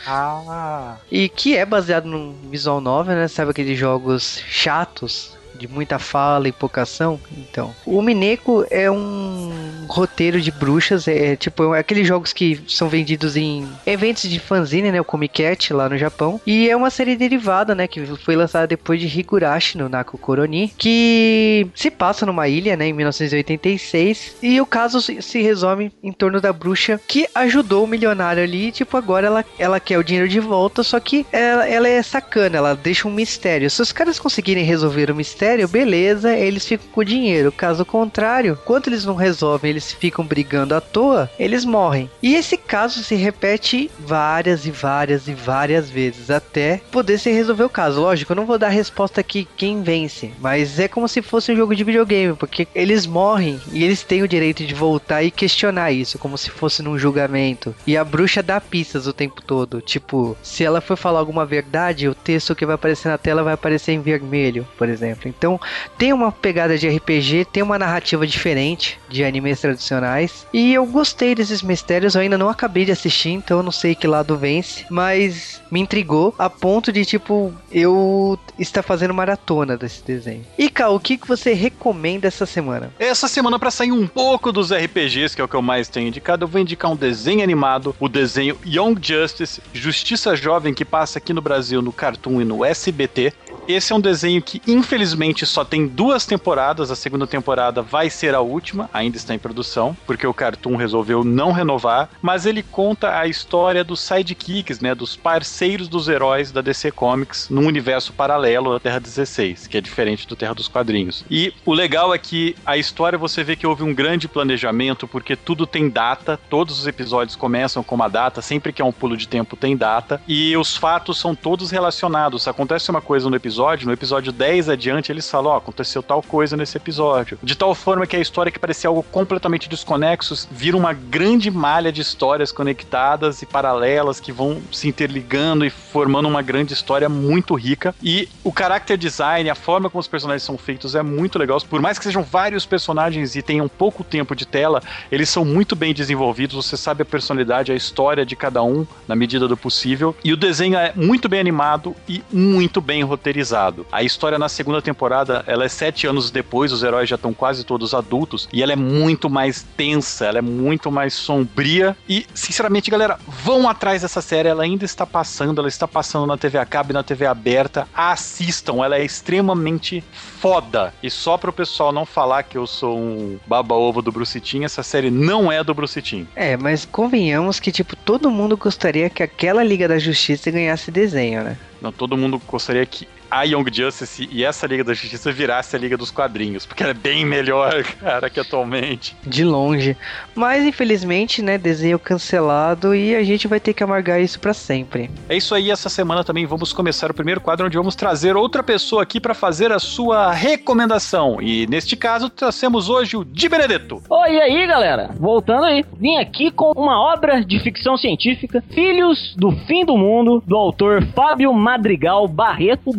Ah. 0.05 0.97
E 1.11 1.27
que 1.29 1.57
é 1.57 1.65
baseado 1.65 2.05
num 2.05 2.33
visual 2.49 2.79
novel, 2.79 3.15
né? 3.15 3.27
Sabe 3.27 3.51
aqueles 3.51 3.77
jogos 3.77 4.41
chatos 4.47 5.38
de 5.59 5.67
muita 5.67 5.99
fala 5.99 6.47
e 6.47 6.51
pouca 6.51 6.81
ação. 6.83 7.19
Então, 7.37 7.75
o 7.85 8.01
Mineco 8.01 8.65
é 8.71 8.89
um 8.89 9.85
roteiro 9.87 10.39
de 10.39 10.51
bruxas, 10.51 11.07
é, 11.07 11.33
é 11.33 11.35
tipo 11.35 11.73
é 11.73 11.79
aqueles 11.79 12.07
jogos 12.07 12.31
que 12.31 12.61
são 12.67 12.87
vendidos 12.87 13.35
em 13.35 13.67
eventos 13.85 14.29
de 14.29 14.39
fanzine, 14.39 14.91
né, 14.91 15.01
o 15.01 15.05
Comic 15.05 15.39
lá 15.71 15.89
no 15.89 15.97
Japão, 15.97 16.39
e 16.45 16.69
é 16.69 16.75
uma 16.75 16.89
série 16.89 17.15
derivada, 17.15 17.73
né, 17.73 17.87
que 17.87 18.05
foi 18.17 18.35
lançada 18.35 18.67
depois 18.67 18.99
de 18.99 19.07
Higurashi 19.07 19.77
no 19.77 19.89
Naku 19.89 20.17
Koroni, 20.17 20.71
que 20.77 21.67
se 21.73 21.89
passa 21.89 22.25
numa 22.25 22.47
ilha, 22.47 22.75
né, 22.75 22.87
em 22.87 22.93
1986, 22.93 24.35
e 24.41 24.61
o 24.61 24.65
caso 24.65 25.01
se 25.01 25.41
resume 25.41 25.91
em 26.03 26.11
torno 26.11 26.39
da 26.39 26.53
bruxa 26.53 26.99
que 27.07 27.27
ajudou 27.33 27.83
o 27.83 27.87
milionário 27.87 28.43
ali, 28.43 28.71
tipo, 28.71 28.95
agora 28.95 29.27
ela, 29.27 29.45
ela 29.57 29.79
quer 29.79 29.97
o 29.97 30.03
dinheiro 30.03 30.29
de 30.29 30.39
volta, 30.39 30.83
só 30.83 30.99
que 30.99 31.25
ela, 31.31 31.67
ela 31.67 31.87
é 31.87 32.01
sacana, 32.01 32.57
ela 32.57 32.75
deixa 32.75 33.07
um 33.07 33.11
mistério. 33.11 33.69
Se 33.69 33.81
os 33.81 33.91
caras 33.91 34.19
conseguirem 34.19 34.63
resolver 34.63 35.09
o 35.09 35.15
mistério, 35.15 35.39
mistério, 35.49 35.67
beleza, 35.67 36.35
eles 36.35 36.65
ficam 36.65 36.87
com 36.91 37.01
o 37.01 37.05
dinheiro. 37.05 37.51
Caso 37.51 37.83
contrário, 37.83 38.57
quando 38.65 38.87
eles 38.87 39.05
não 39.05 39.15
resolvem, 39.15 39.71
eles 39.71 39.91
ficam 39.91 40.23
brigando 40.23 40.75
à 40.75 40.81
toa, 40.81 41.29
eles 41.39 41.65
morrem. 41.65 42.09
E 42.21 42.35
esse 42.35 42.55
caso 42.55 43.03
se 43.03 43.15
repete 43.15 43.89
várias 43.99 44.65
e 44.65 44.71
várias 44.71 45.27
e 45.27 45.33
várias 45.33 45.89
vezes 45.89 46.29
até 46.29 46.81
poder 46.91 47.17
se 47.17 47.31
resolver 47.31 47.63
o 47.63 47.69
caso. 47.69 48.01
Lógico, 48.01 48.31
eu 48.31 48.35
não 48.35 48.45
vou 48.45 48.59
dar 48.59 48.67
a 48.67 48.71
resposta 48.71 49.21
aqui 49.21 49.47
quem 49.57 49.81
vence, 49.81 50.31
mas 50.39 50.79
é 50.79 50.87
como 50.87 51.07
se 51.07 51.21
fosse 51.21 51.51
um 51.51 51.55
jogo 51.55 51.75
de 51.75 51.83
videogame, 51.83 52.35
porque 52.35 52.67
eles 52.75 53.05
morrem 53.05 53.59
e 53.71 53.83
eles 53.83 54.03
têm 54.03 54.21
o 54.21 54.27
direito 54.27 54.63
de 54.63 54.73
voltar 54.75 55.23
e 55.23 55.31
questionar 55.31 55.91
isso, 55.91 56.19
como 56.19 56.37
se 56.37 56.51
fosse 56.51 56.83
num 56.83 56.97
julgamento. 56.97 57.73
E 57.87 57.97
a 57.97 58.03
bruxa 58.03 58.43
dá 58.43 58.61
pistas 58.61 59.07
o 59.07 59.13
tempo 59.13 59.41
todo, 59.41 59.81
tipo, 59.81 60.37
se 60.43 60.63
ela 60.63 60.81
for 60.81 60.95
falar 60.95 61.19
alguma 61.19 61.45
verdade, 61.45 62.07
o 62.07 62.15
texto 62.15 62.55
que 62.55 62.65
vai 62.65 62.75
aparecer 62.75 63.09
na 63.09 63.17
tela 63.17 63.43
vai 63.43 63.53
aparecer 63.53 63.93
em 63.93 64.01
vermelho, 64.01 64.67
por 64.77 64.87
exemplo. 64.87 65.27
Então 65.39 65.59
tem 65.97 66.11
uma 66.11 66.31
pegada 66.31 66.77
de 66.77 66.87
RPG, 66.87 67.45
tem 67.45 67.63
uma 67.63 67.79
narrativa 67.79 68.27
diferente 68.27 68.99
de 69.07 69.23
animes 69.23 69.61
tradicionais. 69.61 70.45
E 70.53 70.73
eu 70.73 70.85
gostei 70.85 71.33
desses 71.33 71.63
mistérios, 71.63 72.13
eu 72.13 72.21
ainda 72.21 72.37
não 72.37 72.49
acabei 72.49 72.83
de 72.83 72.91
assistir, 72.91 73.29
então 73.29 73.57
eu 73.57 73.63
não 73.63 73.71
sei 73.71 73.95
que 73.95 74.05
lado 74.05 74.37
vence, 74.37 74.85
mas 74.89 75.61
me 75.71 75.79
intrigou 75.79 76.35
a 76.37 76.49
ponto 76.49 76.91
de 76.91 77.05
tipo 77.05 77.53
eu 77.71 78.37
estar 78.57 78.83
fazendo 78.83 79.13
maratona 79.13 79.77
desse 79.77 80.03
desenho. 80.03 80.45
E 80.57 80.69
Cal, 80.69 80.93
o 80.93 80.99
que, 80.99 81.17
que 81.17 81.27
você 81.27 81.53
recomenda 81.53 82.27
essa 82.27 82.45
semana? 82.45 82.91
Essa 82.99 83.27
semana 83.27 83.57
para 83.57 83.71
sair 83.71 83.91
um 83.91 84.07
pouco 84.07 84.51
dos 84.51 84.71
RPGs, 84.73 85.35
que 85.35 85.41
é 85.41 85.43
o 85.43 85.47
que 85.47 85.55
eu 85.55 85.61
mais 85.61 85.87
tenho 85.87 86.07
indicado, 86.07 86.43
eu 86.43 86.49
vou 86.49 86.59
indicar 86.59 86.91
um 86.91 86.95
desenho 86.95 87.43
animado, 87.43 87.95
o 87.99 88.09
desenho 88.09 88.57
Young 88.65 88.95
Justice, 89.01 89.61
Justiça 89.73 90.35
Jovem 90.35 90.73
que 90.73 90.83
passa 90.83 91.19
aqui 91.19 91.31
no 91.31 91.41
Brasil 91.41 91.81
no 91.81 91.93
Cartoon 91.93 92.41
e 92.41 92.45
no 92.45 92.65
SBT. 92.65 93.33
Esse 93.67 93.93
é 93.93 93.95
um 93.95 94.01
desenho 94.01 94.41
que 94.41 94.61
infelizmente 94.67 95.28
só 95.45 95.65
tem 95.65 95.87
duas 95.87 96.25
temporadas, 96.25 96.91
a 96.91 96.95
segunda 96.95 97.27
temporada 97.27 97.81
vai 97.81 98.09
ser 98.09 98.33
a 98.33 98.41
última, 98.41 98.89
ainda 98.93 99.17
está 99.17 99.33
em 99.33 99.39
produção, 99.39 99.95
porque 100.05 100.25
o 100.25 100.33
Cartoon 100.33 100.75
resolveu 100.75 101.23
não 101.23 101.51
renovar, 101.51 102.09
mas 102.21 102.45
ele 102.45 102.63
conta 102.63 103.19
a 103.19 103.27
história 103.27 103.83
dos 103.83 103.99
sidekicks, 103.99 104.79
né, 104.79 104.95
dos 104.95 105.15
parceiros 105.15 105.87
dos 105.87 106.07
heróis 106.07 106.51
da 106.51 106.61
DC 106.61 106.91
Comics 106.91 107.49
num 107.49 107.67
universo 107.67 108.13
paralelo 108.13 108.75
à 108.75 108.79
Terra 108.79 108.99
16, 108.99 109.67
que 109.67 109.77
é 109.77 109.81
diferente 109.81 110.27
do 110.27 110.35
Terra 110.35 110.53
dos 110.53 110.67
Quadrinhos. 110.67 111.25
E 111.29 111.53
o 111.65 111.73
legal 111.73 112.13
é 112.13 112.17
que 112.17 112.55
a 112.65 112.77
história 112.77 113.17
você 113.17 113.43
vê 113.43 113.55
que 113.55 113.67
houve 113.67 113.83
um 113.83 113.93
grande 113.93 114.27
planejamento, 114.27 115.07
porque 115.07 115.35
tudo 115.35 115.67
tem 115.67 115.89
data, 115.89 116.39
todos 116.49 116.79
os 116.79 116.87
episódios 116.87 117.35
começam 117.35 117.83
com 117.83 117.95
uma 117.95 118.07
data, 118.07 118.41
sempre 118.41 118.71
que 118.71 118.81
é 118.81 118.85
um 118.85 118.91
pulo 118.91 119.17
de 119.17 119.27
tempo 119.27 119.55
tem 119.55 119.75
data, 119.75 120.21
e 120.27 120.55
os 120.55 120.77
fatos 120.77 121.19
são 121.19 121.35
todos 121.35 121.71
relacionados. 121.71 122.47
Acontece 122.47 122.89
uma 122.89 123.01
coisa 123.01 123.29
no 123.29 123.35
episódio 123.35 123.89
no 123.89 123.93
episódio 123.93 124.31
10 124.31 124.69
adiante, 124.69 125.11
eles 125.19 125.29
falam: 125.29 125.51
Ó, 125.51 125.55
oh, 125.55 125.57
aconteceu 125.57 126.01
tal 126.01 126.21
coisa 126.21 126.57
nesse 126.57 126.77
episódio. 126.77 127.37
De 127.43 127.55
tal 127.55 127.73
forma 127.75 128.07
que 128.07 128.15
a 128.15 128.19
história 128.19 128.51
que 128.51 128.59
parecia 128.59 128.87
algo 128.87 129.03
completamente 129.03 129.69
desconexo 129.69 130.47
vira 130.51 130.75
uma 130.75 130.93
grande 130.93 131.51
malha 131.51 131.91
de 131.91 132.01
histórias 132.01 132.51
conectadas 132.51 133.41
e 133.41 133.45
paralelas 133.45 134.19
que 134.19 134.31
vão 134.31 134.61
se 134.71 134.87
interligando 134.87 135.65
e 135.65 135.69
formando 135.69 136.27
uma 136.27 136.41
grande 136.41 136.73
história 136.73 137.09
muito 137.09 137.53
rica. 137.55 137.93
E 138.01 138.29
o 138.43 138.53
character 138.55 138.97
design, 138.97 139.49
a 139.49 139.55
forma 139.55 139.89
como 139.89 139.99
os 139.99 140.07
personagens 140.07 140.43
são 140.43 140.57
feitos 140.57 140.95
é 140.95 141.01
muito 141.01 141.37
legal. 141.37 141.59
Por 141.61 141.81
mais 141.81 141.97
que 141.97 142.05
sejam 142.05 142.23
vários 142.23 142.65
personagens 142.65 143.35
e 143.35 143.41
tenham 143.41 143.67
pouco 143.67 144.03
tempo 144.03 144.35
de 144.35 144.45
tela, 144.45 144.81
eles 145.11 145.29
são 145.29 145.43
muito 145.43 145.75
bem 145.75 145.93
desenvolvidos. 145.93 146.65
Você 146.65 146.77
sabe 146.77 147.01
a 147.01 147.05
personalidade, 147.05 147.71
a 147.71 147.75
história 147.75 148.25
de 148.25 148.35
cada 148.35 148.63
um 148.63 148.85
na 149.07 149.15
medida 149.15 149.47
do 149.47 149.57
possível. 149.57 150.15
E 150.23 150.31
o 150.31 150.37
desenho 150.37 150.77
é 150.77 150.93
muito 150.95 151.27
bem 151.27 151.39
animado 151.39 151.95
e 152.07 152.23
muito 152.31 152.79
bem 152.79 153.03
roteirizado 153.03 153.85
a 153.91 154.03
história 154.03 154.37
na 154.37 154.47
segunda 154.49 154.81
temporada, 155.09 155.43
ela 155.47 155.65
é 155.65 155.69
sete 155.69 156.05
anos 156.05 156.29
depois, 156.29 156.71
os 156.71 156.83
heróis 156.83 157.09
já 157.09 157.15
estão 157.15 157.33
quase 157.33 157.63
todos 157.63 157.95
adultos, 157.95 158.47
e 158.53 158.61
ela 158.61 158.73
é 158.73 158.75
muito 158.75 159.29
mais 159.29 159.65
tensa, 159.75 160.25
ela 160.25 160.37
é 160.37 160.41
muito 160.41 160.91
mais 160.91 161.15
sombria. 161.15 161.97
E, 162.07 162.27
sinceramente, 162.33 162.91
galera, 162.91 163.17
vão 163.27 163.67
atrás 163.67 164.03
dessa 164.03 164.21
série, 164.21 164.49
ela 164.49 164.63
ainda 164.63 164.85
está 164.85 165.05
passando, 165.05 165.59
ela 165.59 165.67
está 165.67 165.87
passando 165.87 166.27
na 166.27 166.37
TV 166.37 166.59
a 166.59 166.65
cabo 166.65 166.91
e 166.91 166.93
na 166.93 167.01
TV 167.01 167.25
aberta. 167.25 167.87
Assistam, 167.93 168.83
ela 168.83 168.97
é 168.97 169.03
extremamente 169.03 170.03
foda. 170.13 170.93
E 171.01 171.09
só 171.09 171.37
para 171.37 171.49
o 171.49 171.53
pessoal 171.53 171.91
não 171.91 172.05
falar 172.05 172.43
que 172.43 172.57
eu 172.57 172.67
sou 172.67 172.97
um 172.97 173.39
baba-ovo 173.47 174.01
do 174.01 174.11
Brucitinho, 174.11 174.65
essa 174.65 174.83
série 174.83 175.09
não 175.09 175.51
é 175.51 175.63
do 175.63 175.73
Brucitinho. 175.73 176.27
É, 176.35 176.55
mas 176.55 176.85
convenhamos 176.85 177.59
que, 177.59 177.71
tipo, 177.71 177.95
todo 177.95 178.29
mundo 178.29 178.55
gostaria 178.55 179.09
que 179.09 179.23
aquela 179.23 179.63
Liga 179.63 179.87
da 179.87 179.97
Justiça 179.97 180.51
ganhasse 180.51 180.91
desenho, 180.91 181.43
né? 181.43 181.57
Não, 181.81 181.91
todo 181.91 182.17
mundo 182.17 182.41
gostaria 182.45 182.85
que 182.85 183.07
a 183.29 183.43
Young 183.43 183.65
Justice 183.71 184.27
e 184.31 184.43
essa 184.43 184.65
Liga 184.65 184.83
da 184.83 184.93
Justiça 184.93 185.31
virasse 185.31 185.75
a 185.75 185.79
Liga 185.79 185.97
dos 185.97 186.11
Quadrinhos, 186.11 186.65
porque 186.65 186.83
ela 186.83 186.91
é 186.91 186.95
bem 186.95 187.25
melhor, 187.25 187.83
cara, 187.99 188.29
que 188.29 188.39
atualmente. 188.39 189.15
De 189.25 189.43
longe. 189.43 189.95
Mas 190.35 190.65
infelizmente, 190.65 191.41
né, 191.41 191.57
desenho 191.57 191.99
cancelado 191.99 192.95
e 192.95 193.15
a 193.15 193.23
gente 193.23 193.47
vai 193.47 193.59
ter 193.59 193.73
que 193.73 193.83
amargar 193.83 194.21
isso 194.21 194.39
para 194.39 194.53
sempre. 194.53 195.09
É 195.27 195.35
isso 195.35 195.53
aí, 195.53 195.69
essa 195.69 195.89
semana 195.89 196.23
também 196.23 196.45
vamos 196.45 196.73
começar 196.73 197.11
o 197.11 197.13
primeiro 197.13 197.41
quadro 197.41 197.65
onde 197.65 197.77
vamos 197.77 197.95
trazer 197.95 198.35
outra 198.35 198.63
pessoa 198.63 199.03
aqui 199.03 199.19
para 199.19 199.33
fazer 199.33 199.71
a 199.71 199.79
sua 199.79 200.31
recomendação. 200.31 201.41
E 201.41 201.67
neste 201.67 201.95
caso, 201.95 202.29
trazemos 202.29 202.89
hoje 202.89 203.17
o 203.17 203.23
Di 203.23 203.47
Benedetto. 203.47 204.01
Oi, 204.09 204.33
e 204.33 204.41
aí, 204.41 204.67
galera? 204.67 205.09
Voltando 205.17 205.65
aí, 205.65 205.85
vim 205.97 206.17
aqui 206.17 206.51
com 206.51 206.71
uma 206.71 206.99
obra 207.13 207.43
de 207.43 207.59
ficção 207.59 207.97
científica, 207.97 208.63
Filhos 208.71 209.35
do 209.35 209.51
Fim 209.51 209.85
do 209.85 209.97
Mundo, 209.97 210.43
do 210.45 210.55
autor 210.55 211.05
Fábio 211.15 211.53
Madrigal 211.53 212.27
Barreto, 212.27 212.81
o 212.85 212.97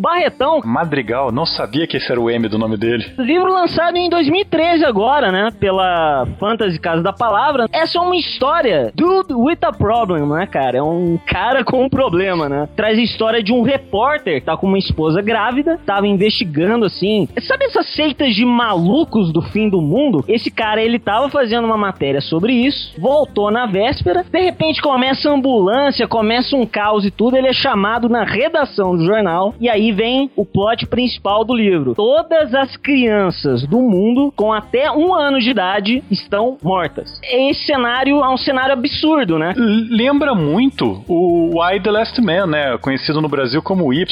Madrigal, 0.65 1.31
não 1.31 1.45
sabia 1.45 1.87
que 1.87 1.97
esse 1.97 2.11
era 2.11 2.19
o 2.19 2.29
M 2.29 2.47
do 2.47 2.57
nome 2.57 2.77
dele. 2.77 3.05
Livro 3.17 3.51
lançado 3.51 3.97
em 3.97 4.09
2013 4.09 4.85
agora, 4.85 5.31
né, 5.31 5.49
pela 5.59 6.27
Fantasy 6.39 6.79
Casa 6.79 7.01
da 7.01 7.13
Palavra. 7.13 7.67
Essa 7.71 7.97
é 7.97 8.01
uma 8.01 8.15
história 8.15 8.91
Dude 8.95 9.33
with 9.33 9.59
a 9.63 9.71
Problem, 9.71 10.27
né, 10.27 10.45
cara? 10.45 10.77
É 10.77 10.83
um 10.83 11.17
cara 11.25 11.63
com 11.65 11.83
um 11.83 11.89
problema, 11.89 12.47
né? 12.47 12.67
Traz 12.75 12.97
a 12.97 13.01
história 13.01 13.43
de 13.43 13.53
um 13.53 13.61
repórter 13.61 14.39
que 14.39 14.45
tá 14.45 14.57
com 14.57 14.67
uma 14.67 14.77
esposa 14.77 15.21
grávida, 15.21 15.79
tava 15.85 16.07
investigando 16.07 16.85
assim. 16.85 17.27
Sabe 17.41 17.65
essas 17.65 17.87
seitas 17.93 18.35
de 18.35 18.45
malucos 18.45 19.31
do 19.31 19.41
fim 19.41 19.69
do 19.69 19.81
mundo? 19.81 20.23
Esse 20.27 20.51
cara, 20.51 20.81
ele 20.81 20.99
tava 20.99 21.29
fazendo 21.29 21.65
uma 21.65 21.77
matéria 21.77 22.21
sobre 22.21 22.53
isso, 22.53 22.93
voltou 22.99 23.49
na 23.51 23.65
véspera, 23.65 24.25
de 24.29 24.39
repente 24.39 24.81
começa 24.81 25.29
a 25.29 25.33
ambulância, 25.33 26.07
começa 26.07 26.55
um 26.55 26.65
caos 26.65 27.05
e 27.05 27.11
tudo, 27.11 27.37
ele 27.37 27.47
é 27.47 27.53
chamado 27.53 28.09
na 28.09 28.23
redação 28.23 28.95
do 28.95 29.05
jornal 29.05 29.53
e 29.59 29.69
aí 29.69 29.91
vem 29.91 30.10
o 30.35 30.45
plot 30.45 30.87
principal 30.87 31.43
do 31.43 31.53
livro. 31.53 31.95
Todas 31.95 32.53
as 32.53 32.75
crianças 32.77 33.65
do 33.67 33.79
mundo 33.79 34.33
com 34.35 34.51
até 34.51 34.91
um 34.91 35.13
ano 35.13 35.39
de 35.39 35.49
idade 35.49 36.03
estão 36.09 36.57
mortas. 36.63 37.19
Esse 37.23 37.65
cenário 37.65 38.23
é 38.23 38.29
um 38.29 38.37
cenário 38.37 38.73
absurdo, 38.73 39.37
né? 39.37 39.53
Lembra 39.89 40.33
muito 40.33 41.03
o 41.07 41.59
Why 41.59 41.79
the 41.81 41.91
Last 41.91 42.21
Man, 42.21 42.47
né? 42.47 42.77
Conhecido 42.77 43.21
no 43.21 43.29
Brasil 43.29 43.61
como 43.61 43.93
Y. 43.93 44.05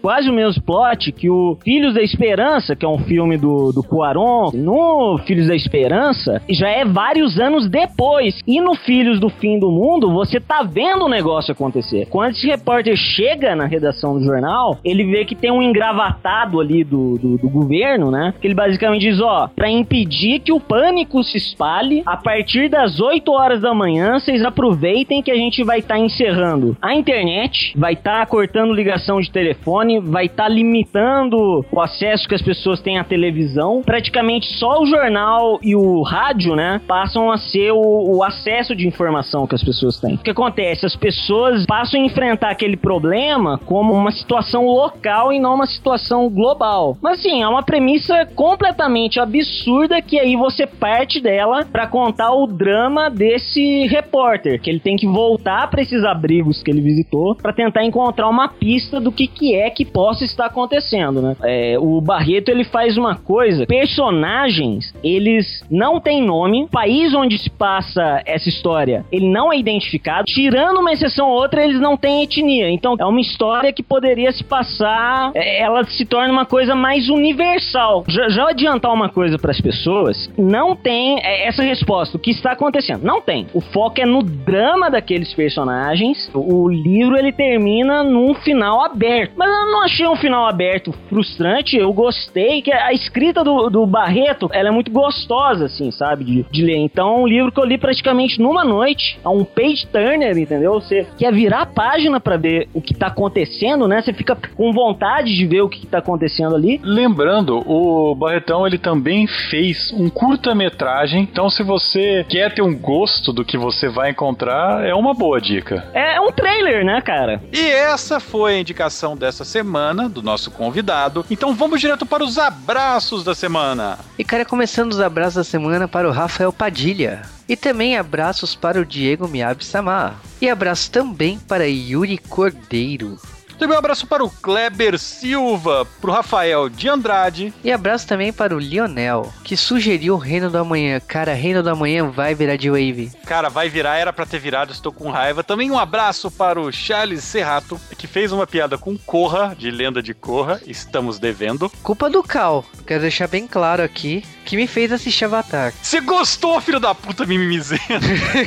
Quase 0.00 0.30
o 0.30 0.32
mesmo 0.32 0.62
plot 0.62 1.12
que 1.12 1.30
o 1.30 1.56
Filhos 1.62 1.94
da 1.94 2.02
Esperança, 2.02 2.74
que 2.76 2.84
é 2.84 2.88
um 2.88 2.98
filme 2.98 3.36
do, 3.36 3.72
do 3.72 3.82
Cuaron, 3.82 4.50
no 4.54 5.18
Filhos 5.26 5.48
da 5.48 5.54
Esperança, 5.54 6.42
já 6.48 6.68
é 6.68 6.84
vários 6.84 7.38
anos 7.38 7.68
depois. 7.68 8.40
E 8.46 8.60
no 8.60 8.74
Filhos 8.74 9.20
do 9.20 9.28
Fim 9.28 9.58
do 9.58 9.70
Mundo, 9.70 10.12
você 10.12 10.40
tá 10.40 10.62
vendo 10.62 11.04
o 11.04 11.08
negócio 11.08 11.52
acontecer. 11.52 12.06
Quando 12.06 12.32
esse 12.32 12.46
repórter 12.46 12.96
chega 12.96 13.54
na 13.54 13.66
redação 13.66 14.18
do 14.18 14.24
jornal, 14.24 14.78
ele 14.84 15.04
vê 15.04 15.24
que 15.24 15.34
tem 15.44 15.50
um 15.50 15.60
engravatado 15.60 16.58
ali 16.58 16.82
do, 16.82 17.18
do, 17.18 17.36
do 17.36 17.50
governo, 17.50 18.10
né? 18.10 18.32
Que 18.40 18.46
ele 18.46 18.54
basicamente 18.54 19.02
diz, 19.02 19.20
ó, 19.20 19.50
pra 19.54 19.68
impedir 19.68 20.40
que 20.40 20.50
o 20.50 20.58
pânico 20.58 21.22
se 21.22 21.36
espalhe, 21.36 22.02
a 22.06 22.16
partir 22.16 22.70
das 22.70 22.98
8 22.98 23.30
horas 23.30 23.60
da 23.60 23.74
manhã, 23.74 24.18
vocês 24.18 24.42
aproveitem 24.42 25.22
que 25.22 25.30
a 25.30 25.34
gente 25.34 25.62
vai 25.62 25.80
estar 25.80 25.96
tá 25.96 26.00
encerrando 26.00 26.74
a 26.80 26.94
internet, 26.94 27.74
vai 27.76 27.92
estar 27.92 28.20
tá 28.20 28.26
cortando 28.26 28.72
ligação 28.72 29.20
de 29.20 29.30
telefone, 29.30 30.00
vai 30.00 30.24
estar 30.24 30.44
tá 30.44 30.48
limitando 30.48 31.62
o 31.70 31.78
acesso 31.78 32.26
que 32.26 32.34
as 32.34 32.40
pessoas 32.40 32.80
têm 32.80 32.98
à 32.98 33.04
televisão. 33.04 33.82
Praticamente 33.84 34.46
só 34.54 34.80
o 34.80 34.86
jornal 34.86 35.58
e 35.62 35.76
o 35.76 36.00
rádio, 36.00 36.56
né, 36.56 36.80
passam 36.88 37.30
a 37.30 37.36
ser 37.36 37.70
o, 37.70 38.16
o 38.16 38.24
acesso 38.24 38.74
de 38.74 38.88
informação 38.88 39.46
que 39.46 39.54
as 39.54 39.62
pessoas 39.62 40.00
têm. 40.00 40.14
O 40.14 40.18
que 40.18 40.30
acontece? 40.30 40.86
As 40.86 40.96
pessoas 40.96 41.66
passam 41.66 42.00
a 42.00 42.04
enfrentar 42.04 42.48
aquele 42.48 42.78
problema 42.78 43.60
como 43.66 43.92
uma 43.92 44.10
situação 44.10 44.64
local 44.64 45.33
e 45.34 45.40
não 45.40 45.54
uma 45.54 45.66
situação 45.66 46.28
global. 46.28 46.96
Mas 47.02 47.20
assim, 47.20 47.42
é 47.42 47.48
uma 47.48 47.62
premissa 47.62 48.26
completamente 48.34 49.20
absurda 49.20 50.00
que 50.02 50.18
aí 50.18 50.36
você 50.36 50.66
parte 50.66 51.20
dela 51.20 51.64
para 51.64 51.86
contar 51.86 52.32
o 52.32 52.46
drama 52.46 53.08
desse 53.08 53.86
repórter, 53.86 54.60
que 54.60 54.70
ele 54.70 54.80
tem 54.80 54.96
que 54.96 55.06
voltar 55.06 55.68
para 55.70 55.82
esses 55.82 56.04
abrigos 56.04 56.62
que 56.62 56.70
ele 56.70 56.80
visitou 56.80 57.34
para 57.34 57.52
tentar 57.52 57.84
encontrar 57.84 58.28
uma 58.28 58.48
pista 58.48 59.00
do 59.00 59.12
que, 59.12 59.26
que 59.26 59.54
é 59.54 59.70
que 59.70 59.84
possa 59.84 60.24
estar 60.24 60.46
acontecendo, 60.46 61.20
né? 61.20 61.36
É, 61.42 61.76
o 61.78 62.00
Barreto 62.00 62.48
ele 62.48 62.64
faz 62.64 62.96
uma 62.96 63.16
coisa, 63.16 63.66
personagens 63.66 64.92
eles 65.02 65.64
não 65.70 66.00
têm 66.00 66.22
nome, 66.22 66.64
o 66.64 66.68
país 66.68 67.14
onde 67.14 67.38
se 67.38 67.50
passa 67.50 68.22
essa 68.26 68.48
história 68.48 69.04
ele 69.10 69.28
não 69.28 69.52
é 69.52 69.58
identificado, 69.58 70.24
tirando 70.26 70.78
uma 70.78 70.92
exceção 70.92 71.28
ou 71.28 71.34
outra 71.34 71.64
eles 71.64 71.80
não 71.80 71.96
têm 71.96 72.22
etnia, 72.22 72.70
então 72.70 72.96
é 72.98 73.04
uma 73.04 73.20
história 73.20 73.72
que 73.72 73.82
poderia 73.82 74.32
se 74.32 74.42
passar, 74.44 75.13
é, 75.34 75.60
ela 75.60 75.84
se 75.84 76.04
torna 76.04 76.32
uma 76.32 76.46
coisa 76.46 76.74
mais 76.74 77.08
universal. 77.08 78.04
Já, 78.08 78.28
já 78.28 78.48
adiantar 78.50 78.92
uma 78.92 79.08
coisa 79.08 79.38
para 79.38 79.50
as 79.50 79.60
pessoas, 79.60 80.30
não 80.36 80.74
tem 80.76 81.18
é, 81.20 81.48
essa 81.48 81.62
resposta, 81.62 82.16
o 82.16 82.20
que 82.20 82.30
está 82.30 82.52
acontecendo, 82.52 83.02
não 83.04 83.20
tem. 83.20 83.46
O 83.52 83.60
foco 83.60 84.00
é 84.00 84.06
no 84.06 84.22
drama 84.22 84.90
daqueles 84.90 85.32
personagens. 85.34 86.30
O 86.34 86.68
livro 86.68 87.16
ele 87.16 87.32
termina 87.32 88.02
num 88.02 88.34
final 88.34 88.82
aberto, 88.82 89.32
mas 89.36 89.48
eu 89.48 89.66
não 89.70 89.82
achei 89.82 90.06
um 90.06 90.16
final 90.16 90.46
aberto 90.46 90.92
frustrante. 91.08 91.76
Eu 91.76 91.92
gostei 91.92 92.62
que 92.62 92.72
a 92.72 92.92
escrita 92.92 93.44
do, 93.44 93.68
do 93.70 93.86
Barreto 93.86 94.48
ela 94.52 94.68
é 94.68 94.72
muito 94.72 94.90
gostosa, 94.90 95.66
assim, 95.66 95.90
sabe, 95.90 96.24
de, 96.24 96.46
de 96.50 96.64
ler. 96.64 96.76
Então, 96.76 97.22
um 97.22 97.26
livro 97.26 97.52
que 97.52 97.60
eu 97.60 97.64
li 97.64 97.78
praticamente 97.78 98.40
numa 98.40 98.64
noite, 98.64 99.18
é 99.24 99.28
um 99.28 99.44
page 99.44 99.86
turner, 99.86 100.36
entendeu? 100.36 100.74
Você 100.74 101.06
quer 101.16 101.32
virar 101.32 101.62
a 101.62 101.66
página 101.66 102.20
para 102.20 102.36
ver 102.36 102.68
o 102.74 102.80
que 102.80 102.94
tá 102.94 103.08
acontecendo, 103.08 103.86
né? 103.86 104.02
Você 104.02 104.12
fica 104.12 104.36
com 104.56 104.72
vontade 104.72 105.03
de 105.22 105.46
ver 105.46 105.62
o 105.62 105.68
que 105.68 105.86
tá 105.86 105.98
acontecendo 105.98 106.54
ali. 106.54 106.80
Lembrando, 106.82 107.62
o 107.66 108.14
Barretão 108.14 108.66
ele 108.66 108.78
também 108.78 109.26
fez 109.26 109.92
um 109.92 110.08
curta-metragem. 110.08 111.22
Então, 111.22 111.50
se 111.50 111.62
você 111.62 112.24
quer 112.28 112.54
ter 112.54 112.62
um 112.62 112.76
gosto 112.76 113.32
do 113.32 113.44
que 113.44 113.58
você 113.58 113.88
vai 113.88 114.10
encontrar, 114.10 114.84
é 114.84 114.94
uma 114.94 115.14
boa 115.14 115.40
dica. 115.40 115.88
É 115.92 116.20
um 116.20 116.32
trailer, 116.32 116.84
né, 116.84 117.00
cara? 117.00 117.42
E 117.52 117.60
essa 117.60 118.18
foi 118.18 118.54
a 118.54 118.60
indicação 118.60 119.16
dessa 119.16 119.44
semana 119.44 120.08
do 120.08 120.22
nosso 120.22 120.50
convidado. 120.50 121.24
Então, 121.30 121.54
vamos 121.54 121.80
direto 121.80 122.06
para 122.06 122.24
os 122.24 122.38
abraços 122.38 123.24
da 123.24 123.34
semana. 123.34 123.98
E, 124.18 124.24
cara, 124.24 124.44
começando 124.44 124.92
os 124.92 125.00
abraços 125.00 125.34
da 125.34 125.44
semana 125.44 125.86
para 125.86 126.08
o 126.08 126.12
Rafael 126.12 126.52
Padilha. 126.52 127.22
E 127.48 127.56
também 127.56 127.96
abraços 127.96 128.54
para 128.54 128.80
o 128.80 128.86
Diego 128.86 129.28
Miyabi-sama. 129.28 130.14
E 130.40 130.48
abraço 130.48 130.90
também 130.90 131.38
para 131.38 131.68
Yuri 131.68 132.16
Cordeiro. 132.16 133.18
Também 133.58 133.74
um 133.74 133.78
abraço 133.78 134.06
para 134.06 134.24
o 134.24 134.30
Kleber 134.30 134.98
Silva, 134.98 135.86
para 136.00 136.10
o 136.10 136.12
Rafael 136.12 136.68
de 136.68 136.88
Andrade. 136.88 137.52
E 137.62 137.70
abraço 137.70 138.06
também 138.06 138.32
para 138.32 138.54
o 138.54 138.58
Lionel, 138.58 139.32
que 139.42 139.56
sugeriu 139.56 140.14
o 140.14 140.18
Reino 140.18 140.50
do 140.50 140.58
Amanhã. 140.58 141.00
Cara, 141.00 141.34
Reino 141.34 141.62
do 141.62 141.70
Amanhã 141.70 142.08
vai 142.10 142.34
virar 142.34 142.56
de 142.56 142.68
Wave. 142.70 143.12
Cara, 143.26 143.48
vai 143.48 143.68
virar, 143.68 143.96
era 143.96 144.12
para 144.12 144.26
ter 144.26 144.38
virado, 144.38 144.72
estou 144.72 144.92
com 144.92 145.10
raiva. 145.10 145.44
Também 145.44 145.70
um 145.70 145.78
abraço 145.78 146.30
para 146.30 146.60
o 146.60 146.72
Charles 146.72 147.24
Serrato, 147.24 147.80
que 147.96 148.06
fez 148.06 148.32
uma 148.32 148.46
piada 148.46 148.76
com 148.76 148.96
Corra, 148.98 149.54
de 149.56 149.70
Lenda 149.70 150.02
de 150.02 150.14
Corra. 150.14 150.60
Estamos 150.66 151.18
devendo. 151.18 151.70
Culpa 151.82 152.10
do 152.10 152.22
Cal, 152.22 152.64
quero 152.86 153.02
deixar 153.02 153.28
bem 153.28 153.46
claro 153.46 153.82
aqui, 153.82 154.24
que 154.44 154.56
me 154.56 154.66
fez 154.66 154.92
assistir 154.92 155.24
Avatar. 155.24 155.72
Você 155.80 156.00
gostou, 156.00 156.60
filho 156.60 156.80
da 156.80 156.94
puta, 156.94 157.24
mimizendo? 157.24 157.82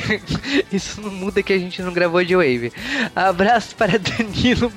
Isso 0.72 1.00
não 1.00 1.10
muda 1.10 1.42
que 1.42 1.52
a 1.52 1.58
gente 1.58 1.82
não 1.82 1.92
gravou 1.92 2.24
de 2.24 2.34
Wave. 2.36 2.72
Abraço 3.14 3.74
para 3.74 3.98
Danilo 3.98 4.70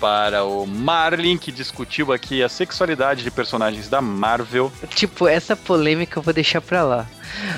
Para 0.00 0.44
o 0.44 0.66
Marlin, 0.66 1.36
que 1.38 1.52
discutiu 1.52 2.12
aqui 2.12 2.42
a 2.42 2.48
sexualidade 2.48 3.22
de 3.22 3.30
personagens 3.30 3.88
da 3.88 4.00
Marvel. 4.00 4.72
Tipo, 4.90 5.28
essa 5.28 5.54
polêmica 5.54 6.18
eu 6.18 6.22
vou 6.22 6.34
deixar 6.34 6.60
pra 6.60 6.82
lá. 6.82 7.06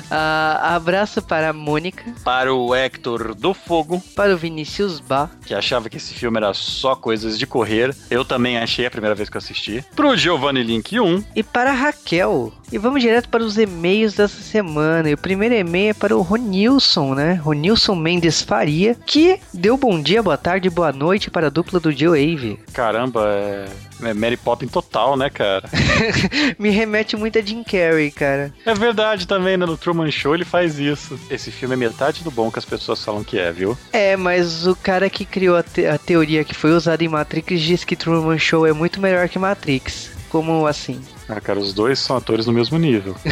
Uh, 0.05 0.75
abraço 0.75 1.21
para 1.21 1.49
a 1.49 1.53
Mônica. 1.53 2.03
Para 2.23 2.53
o 2.53 2.73
Hector 2.75 3.35
do 3.35 3.53
Fogo. 3.53 4.01
Para 4.15 4.33
o 4.33 4.37
Vinícius 4.37 4.99
Bá. 4.99 5.29
Que 5.45 5.53
achava 5.53 5.89
que 5.89 5.97
esse 5.97 6.13
filme 6.13 6.37
era 6.37 6.53
só 6.53 6.95
coisas 6.95 7.37
de 7.37 7.45
correr. 7.45 7.95
Eu 8.09 8.25
também 8.25 8.57
achei 8.57 8.85
a 8.85 8.91
primeira 8.91 9.15
vez 9.15 9.29
que 9.29 9.37
eu 9.37 9.39
assisti. 9.39 9.85
Para 9.95 10.07
o 10.07 10.17
Giovanni 10.17 10.63
Link 10.63 10.99
1. 10.99 11.23
E 11.35 11.43
para 11.43 11.71
a 11.71 11.73
Raquel. 11.73 12.51
E 12.71 12.77
vamos 12.77 13.01
direto 13.01 13.29
para 13.29 13.43
os 13.43 13.57
e-mails 13.57 14.13
dessa 14.13 14.41
semana. 14.41 15.09
E 15.09 15.13
o 15.13 15.17
primeiro 15.17 15.55
e-mail 15.55 15.91
é 15.91 15.93
para 15.93 16.15
o 16.15 16.21
Ronilson, 16.21 17.13
né? 17.13 17.33
Ronilson 17.35 17.95
Mendes 17.95 18.41
Faria, 18.41 18.95
que 19.05 19.39
deu 19.53 19.77
bom 19.77 20.01
dia, 20.01 20.21
boa 20.21 20.37
tarde, 20.37 20.69
boa 20.69 20.91
noite 20.91 21.31
para 21.31 21.47
a 21.47 21.49
dupla 21.49 21.79
do 21.79 21.91
Joe 21.91 22.35
Wave. 22.35 22.59
Caramba, 22.73 23.25
é... 23.29 23.65
É 24.03 24.13
Mary 24.13 24.37
Poppins 24.37 24.71
total, 24.71 25.17
né, 25.17 25.29
cara? 25.29 25.67
Me 26.59 26.69
remete 26.69 27.15
muito 27.17 27.39
a 27.39 27.41
Jim 27.41 27.63
Carrey, 27.63 28.11
cara. 28.11 28.53
É 28.65 28.73
verdade 28.73 29.27
também, 29.27 29.57
né? 29.57 29.65
No 29.65 29.77
Truman 29.77 30.11
Show 30.11 30.35
ele 30.35 30.45
faz 30.45 30.77
isso. 30.77 31.19
Esse 31.29 31.51
filme 31.51 31.73
é 31.73 31.77
metade 31.77 32.23
do 32.23 32.29
bom 32.29 32.51
que 32.51 32.59
as 32.59 32.65
pessoas 32.65 33.03
falam 33.03 33.23
que 33.23 33.39
é, 33.39 33.51
viu? 33.51 33.77
É, 33.91 34.15
mas 34.15 34.67
o 34.67 34.75
cara 34.75 35.09
que 35.09 35.25
criou 35.25 35.57
a, 35.57 35.63
te 35.63 35.85
a 35.87 35.97
teoria 35.97 36.43
que 36.43 36.53
foi 36.53 36.71
usada 36.71 37.03
em 37.03 37.07
Matrix 37.07 37.59
diz 37.59 37.83
que 37.83 37.95
Truman 37.95 38.37
Show 38.37 38.67
é 38.67 38.73
muito 38.73 39.01
melhor 39.01 39.27
que 39.29 39.39
Matrix. 39.39 40.16
Como 40.29 40.67
assim? 40.67 40.99
Ah, 41.27 41.39
cara, 41.39 41.59
os 41.59 41.73
dois 41.73 41.99
são 41.99 42.15
atores 42.15 42.45
no 42.45 42.53
mesmo 42.53 42.77
nível. 42.77 43.15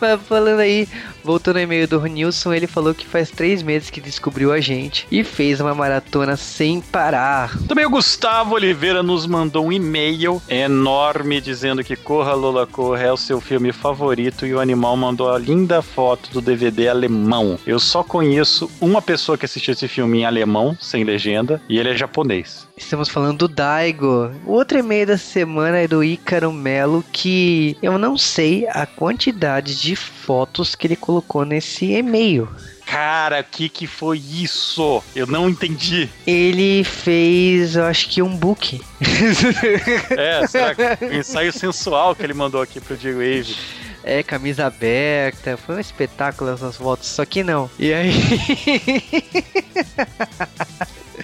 Mas 0.00 0.20
falando 0.22 0.60
aí, 0.60 0.88
voltando 1.22 1.56
ao 1.56 1.62
e-mail 1.62 1.86
do 1.86 2.04
Nilson, 2.04 2.52
ele 2.52 2.66
falou 2.66 2.94
que 2.94 3.06
faz 3.06 3.30
três 3.30 3.62
meses 3.62 3.90
que 3.90 4.00
descobriu 4.00 4.52
a 4.52 4.60
gente 4.60 5.06
e 5.10 5.22
fez 5.22 5.60
uma 5.60 5.74
maratona 5.74 6.36
sem 6.36 6.80
parar. 6.80 7.56
Também 7.68 7.86
o 7.86 7.90
Gustavo 7.90 8.54
Oliveira 8.54 9.02
nos 9.02 9.26
mandou 9.26 9.66
um 9.66 9.72
e-mail 9.72 10.42
enorme 10.48 11.40
dizendo 11.40 11.84
que 11.84 11.94
Corra 11.94 12.34
Lola 12.34 12.66
Corra 12.66 13.02
é 13.02 13.12
o 13.12 13.16
seu 13.16 13.40
filme 13.40 13.72
favorito 13.72 14.46
e 14.46 14.52
o 14.52 14.60
animal 14.60 14.96
mandou 14.96 15.32
a 15.32 15.38
linda 15.38 15.80
foto 15.82 16.30
do 16.32 16.40
DVD 16.40 16.88
alemão. 16.88 17.58
Eu 17.66 17.78
só 17.78 18.02
conheço 18.02 18.70
uma 18.80 19.00
pessoa 19.00 19.38
que 19.38 19.44
assistiu 19.44 19.72
esse 19.72 19.86
filme 19.86 20.20
em 20.20 20.24
alemão, 20.24 20.76
sem 20.80 21.04
legenda, 21.04 21.62
e 21.68 21.78
ele 21.78 21.90
é 21.90 21.96
japonês. 21.96 22.66
Estamos 22.76 23.08
falando 23.08 23.46
do 23.46 23.48
Daigo. 23.48 24.30
O 24.46 24.52
outro 24.52 24.78
e-mail 24.78 25.06
da 25.06 25.18
semana 25.18 25.78
é 25.78 25.88
do 25.88 26.02
Ícaro 26.02 26.52
Melo, 26.52 27.04
que 27.12 27.76
eu 27.82 27.98
não 27.98 28.16
sei 28.16 28.66
a 28.68 28.86
quantidade 28.86 29.80
de 29.80 29.94
fotos 29.94 30.74
que 30.74 30.86
ele 30.86 30.96
colocou 30.96 31.44
nesse 31.44 31.92
e-mail. 31.92 32.48
Cara, 32.86 33.40
o 33.40 33.44
que, 33.44 33.68
que 33.68 33.86
foi 33.86 34.18
isso? 34.18 35.02
Eu 35.14 35.26
não 35.26 35.48
entendi. 35.48 36.10
Ele 36.26 36.84
fez, 36.84 37.76
eu 37.76 37.84
acho 37.84 38.08
que 38.08 38.20
um 38.20 38.36
book. 38.36 38.80
é, 40.10 40.46
será 40.46 40.74
um 41.00 41.18
ensaio 41.18 41.52
sensual 41.52 42.14
que 42.14 42.22
ele 42.22 42.34
mandou 42.34 42.60
aqui 42.60 42.80
pro 42.80 42.96
J-Wave. 42.96 43.56
É, 44.04 44.22
camisa 44.22 44.66
aberta, 44.66 45.56
foi 45.56 45.76
um 45.76 45.80
espetáculo 45.80 46.50
essas 46.50 46.76
fotos, 46.76 47.06
só 47.06 47.24
que 47.24 47.44
não. 47.44 47.70
E 47.78 47.94
aí. 47.94 48.12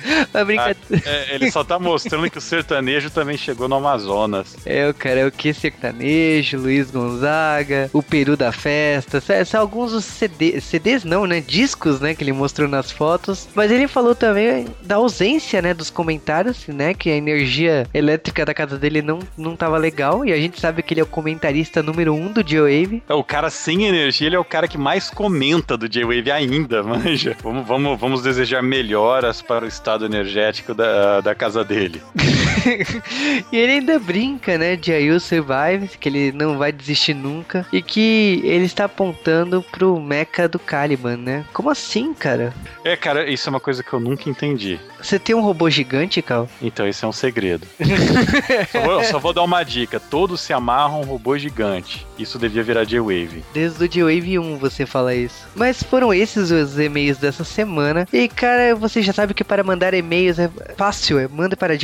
Brincadeira. 0.46 0.78
Ah, 0.92 0.98
é, 1.04 1.34
ele 1.34 1.50
só 1.50 1.64
tá 1.64 1.78
mostrando 1.78 2.30
que 2.30 2.38
o 2.38 2.40
sertanejo 2.40 3.10
também 3.10 3.36
chegou 3.36 3.68
no 3.68 3.76
Amazonas. 3.76 4.56
É, 4.64 4.88
o 4.88 4.94
cara 4.94 5.20
é 5.20 5.26
o 5.26 5.32
que 5.32 5.52
sertanejo, 5.52 6.58
Luiz 6.58 6.90
Gonzaga, 6.90 7.90
o 7.92 8.02
Peru 8.02 8.36
da 8.36 8.52
Festa. 8.52 9.20
São 9.44 9.60
alguns 9.60 9.92
dos 9.92 10.04
CD, 10.04 10.60
CDs, 10.60 11.04
não, 11.04 11.26
né? 11.26 11.40
Discos, 11.40 12.00
né? 12.00 12.14
Que 12.14 12.24
ele 12.24 12.32
mostrou 12.32 12.68
nas 12.68 12.90
fotos. 12.90 13.48
Mas 13.54 13.70
ele 13.70 13.88
falou 13.88 14.14
também 14.14 14.66
da 14.82 14.96
ausência, 14.96 15.60
né? 15.62 15.74
Dos 15.74 15.90
comentários, 15.90 16.66
né? 16.68 16.94
Que 16.94 17.10
a 17.10 17.16
energia 17.16 17.86
elétrica 17.92 18.44
da 18.44 18.54
casa 18.54 18.78
dele 18.78 19.02
não, 19.02 19.20
não 19.36 19.56
tava 19.56 19.76
legal. 19.78 20.24
E 20.24 20.32
a 20.32 20.36
gente 20.36 20.60
sabe 20.60 20.82
que 20.82 20.94
ele 20.94 21.00
é 21.00 21.04
o 21.04 21.06
comentarista 21.06 21.82
número 21.82 22.14
um 22.14 22.32
do 22.32 22.42
J-Wave. 22.42 23.02
É 23.08 23.14
o 23.14 23.24
cara 23.24 23.50
sem 23.50 23.84
energia, 23.84 24.26
ele 24.26 24.36
é 24.36 24.38
o 24.38 24.44
cara 24.44 24.68
que 24.68 24.78
mais 24.78 25.10
comenta 25.10 25.76
do 25.76 25.88
J-Wave 25.88 26.30
ainda, 26.30 26.82
manja. 26.84 27.36
Vamos, 27.42 27.66
vamos, 27.66 28.00
vamos 28.00 28.22
desejar 28.22 28.62
melhoras 28.62 29.42
para 29.42 29.64
o 29.64 29.68
estado 29.68 29.97
energético 30.04 30.74
da, 30.74 31.20
da 31.20 31.34
casa 31.34 31.64
dele. 31.64 32.02
e 33.52 33.56
ele 33.56 33.72
ainda 33.72 33.98
brinca, 33.98 34.58
né, 34.58 34.76
de 34.76 34.92
I 34.92 35.10
Will 35.10 35.20
Survive, 35.20 35.96
que 35.98 36.08
ele 36.08 36.32
não 36.32 36.58
vai 36.58 36.72
desistir 36.72 37.14
nunca, 37.14 37.66
e 37.72 37.82
que 37.82 38.40
ele 38.44 38.64
está 38.64 38.84
apontando 38.84 39.62
pro 39.62 40.00
Mecha 40.00 40.48
do 40.48 40.58
Caliban, 40.58 41.16
né? 41.16 41.44
Como 41.52 41.70
assim, 41.70 42.14
cara? 42.14 42.52
É, 42.84 42.96
cara, 42.96 43.28
isso 43.30 43.48
é 43.48 43.50
uma 43.50 43.60
coisa 43.60 43.82
que 43.82 43.92
eu 43.92 44.00
nunca 44.00 44.28
entendi. 44.28 44.78
Você 45.00 45.18
tem 45.18 45.34
um 45.34 45.40
robô 45.40 45.70
gigante, 45.70 46.20
Cal? 46.20 46.48
Então, 46.60 46.86
esse 46.86 47.04
é 47.04 47.08
um 47.08 47.12
segredo. 47.12 47.66
só, 48.72 48.80
vou, 48.80 49.04
só, 49.04 49.18
vou, 49.18 49.32
dar 49.32 49.42
uma 49.42 49.62
dica: 49.62 50.00
todos 50.00 50.40
se 50.40 50.52
amarram 50.52 51.00
um 51.00 51.04
robô 51.04 51.38
gigante. 51.38 52.06
Isso 52.18 52.38
devia 52.38 52.62
virar 52.62 52.84
J-Wave. 52.84 53.44
Desde 53.54 53.84
o 53.84 53.88
J-Wave 53.88 54.38
1 54.38 54.58
você 54.58 54.84
fala 54.84 55.14
isso. 55.14 55.46
Mas 55.54 55.82
foram 55.82 56.12
esses 56.12 56.50
os 56.50 56.78
e-mails 56.78 57.18
dessa 57.18 57.44
semana. 57.44 58.08
E, 58.12 58.28
cara, 58.28 58.74
você 58.74 59.00
já 59.00 59.12
sabe 59.12 59.34
que 59.34 59.44
para 59.44 59.62
mandar 59.62 59.94
e-mails 59.94 60.38
é 60.38 60.50
fácil. 60.76 61.18
É 61.18 61.28
manda 61.28 61.56
para 61.56 61.78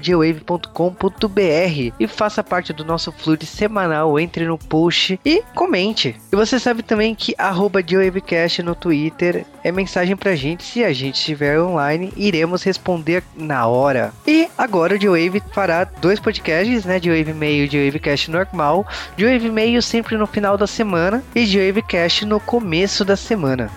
jwavecast.jwave.com.br 0.00 1.94
e 1.98 2.08
faça 2.08 2.42
parte 2.42 2.72
do 2.72 2.84
nosso 2.84 3.12
fluxo 3.12 3.46
semanal. 3.46 4.18
Entre 4.18 4.44
no 4.44 4.58
post 4.58 5.18
e 5.24 5.42
comente. 5.54 6.16
E 6.32 6.36
você 6.36 6.58
sabe 6.58 6.82
também 6.82 7.14
que 7.14 7.34
arroba 7.38 7.82
jwavecast 7.82 8.62
no 8.62 8.74
Twitter 8.74 9.44
é 9.62 9.72
mensagem 9.72 10.16
pra 10.16 10.36
gente 10.36 10.62
se 10.62 10.84
a 10.84 10.92
gente 10.92 11.16
estiver 11.16 11.60
online 11.60 12.12
iremos 12.16 12.62
responder 12.62 13.22
na 13.34 13.66
hora. 13.66 14.12
E 14.26 14.48
agora 14.56 14.94
o 14.94 14.98
J-Wave 14.98 15.42
fará 15.52 15.84
dois 15.84 16.20
podcasts, 16.20 16.84
né? 16.84 17.00
J-Wave 17.00 17.32
Meio 17.32 17.64
e 17.64 17.68
J-Wave 17.68 17.98
Cast 17.98 18.30
normal. 18.30 18.86
J-Wave 19.16 19.50
Meio 19.50 19.82
sempre 19.82 20.16
no 20.16 20.26
final 20.26 20.56
da 20.56 20.66
semana 20.66 21.22
e 21.34 21.44
J-Wave 21.44 21.82
Cast 21.82 22.24
no 22.24 22.38
começo 22.40 23.04
da 23.04 23.16
semana 23.16 23.70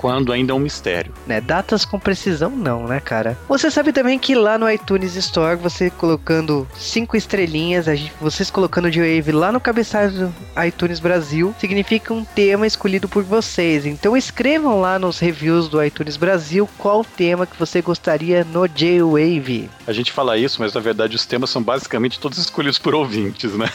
quando 0.00 0.32
ainda 0.32 0.52
é 0.52 0.54
um 0.54 0.58
mistério. 0.58 1.12
Né, 1.26 1.42
datas 1.42 1.84
com 1.84 2.00
precisão 2.00 2.48
não, 2.48 2.86
né, 2.86 3.00
cara? 3.00 3.36
Você 3.46 3.70
sabe 3.70 3.92
também 3.92 4.18
que 4.18 4.34
lá 4.34 4.56
no 4.56 4.68
iTunes 4.70 5.14
Store, 5.14 5.56
você 5.56 5.90
colocando 5.90 6.66
cinco 6.74 7.18
estrelinhas, 7.18 7.86
a 7.86 7.94
gente, 7.94 8.10
vocês 8.18 8.50
colocando 8.50 8.86
o 8.86 8.90
Wave 8.90 9.30
lá 9.30 9.52
no 9.52 9.60
cabeçalho 9.60 10.10
do 10.10 10.34
iTunes 10.66 11.00
Brasil, 11.00 11.54
significa 11.58 12.14
um 12.14 12.24
tema 12.24 12.66
escolhido 12.66 13.08
por 13.10 13.22
vocês. 13.22 13.84
Então 13.84 14.16
escrevam 14.16 14.80
lá 14.80 14.98
nos 14.98 15.18
reviews 15.18 15.68
do 15.68 15.84
iTunes 15.84 16.16
Brasil 16.16 16.66
qual 16.78 17.04
tema 17.04 17.46
que 17.46 17.58
você 17.58 17.82
gostaria 17.82 18.42
no 18.42 18.66
J-Wave. 18.66 19.68
A 19.86 19.92
gente 19.92 20.12
fala 20.12 20.38
isso, 20.38 20.62
mas 20.62 20.72
na 20.72 20.80
verdade 20.80 21.14
os 21.14 21.26
temas 21.26 21.50
são 21.50 21.62
basicamente 21.62 22.18
todos 22.18 22.38
escolhidos 22.38 22.78
por 22.78 22.94
ouvintes, 22.94 23.52
né? 23.52 23.70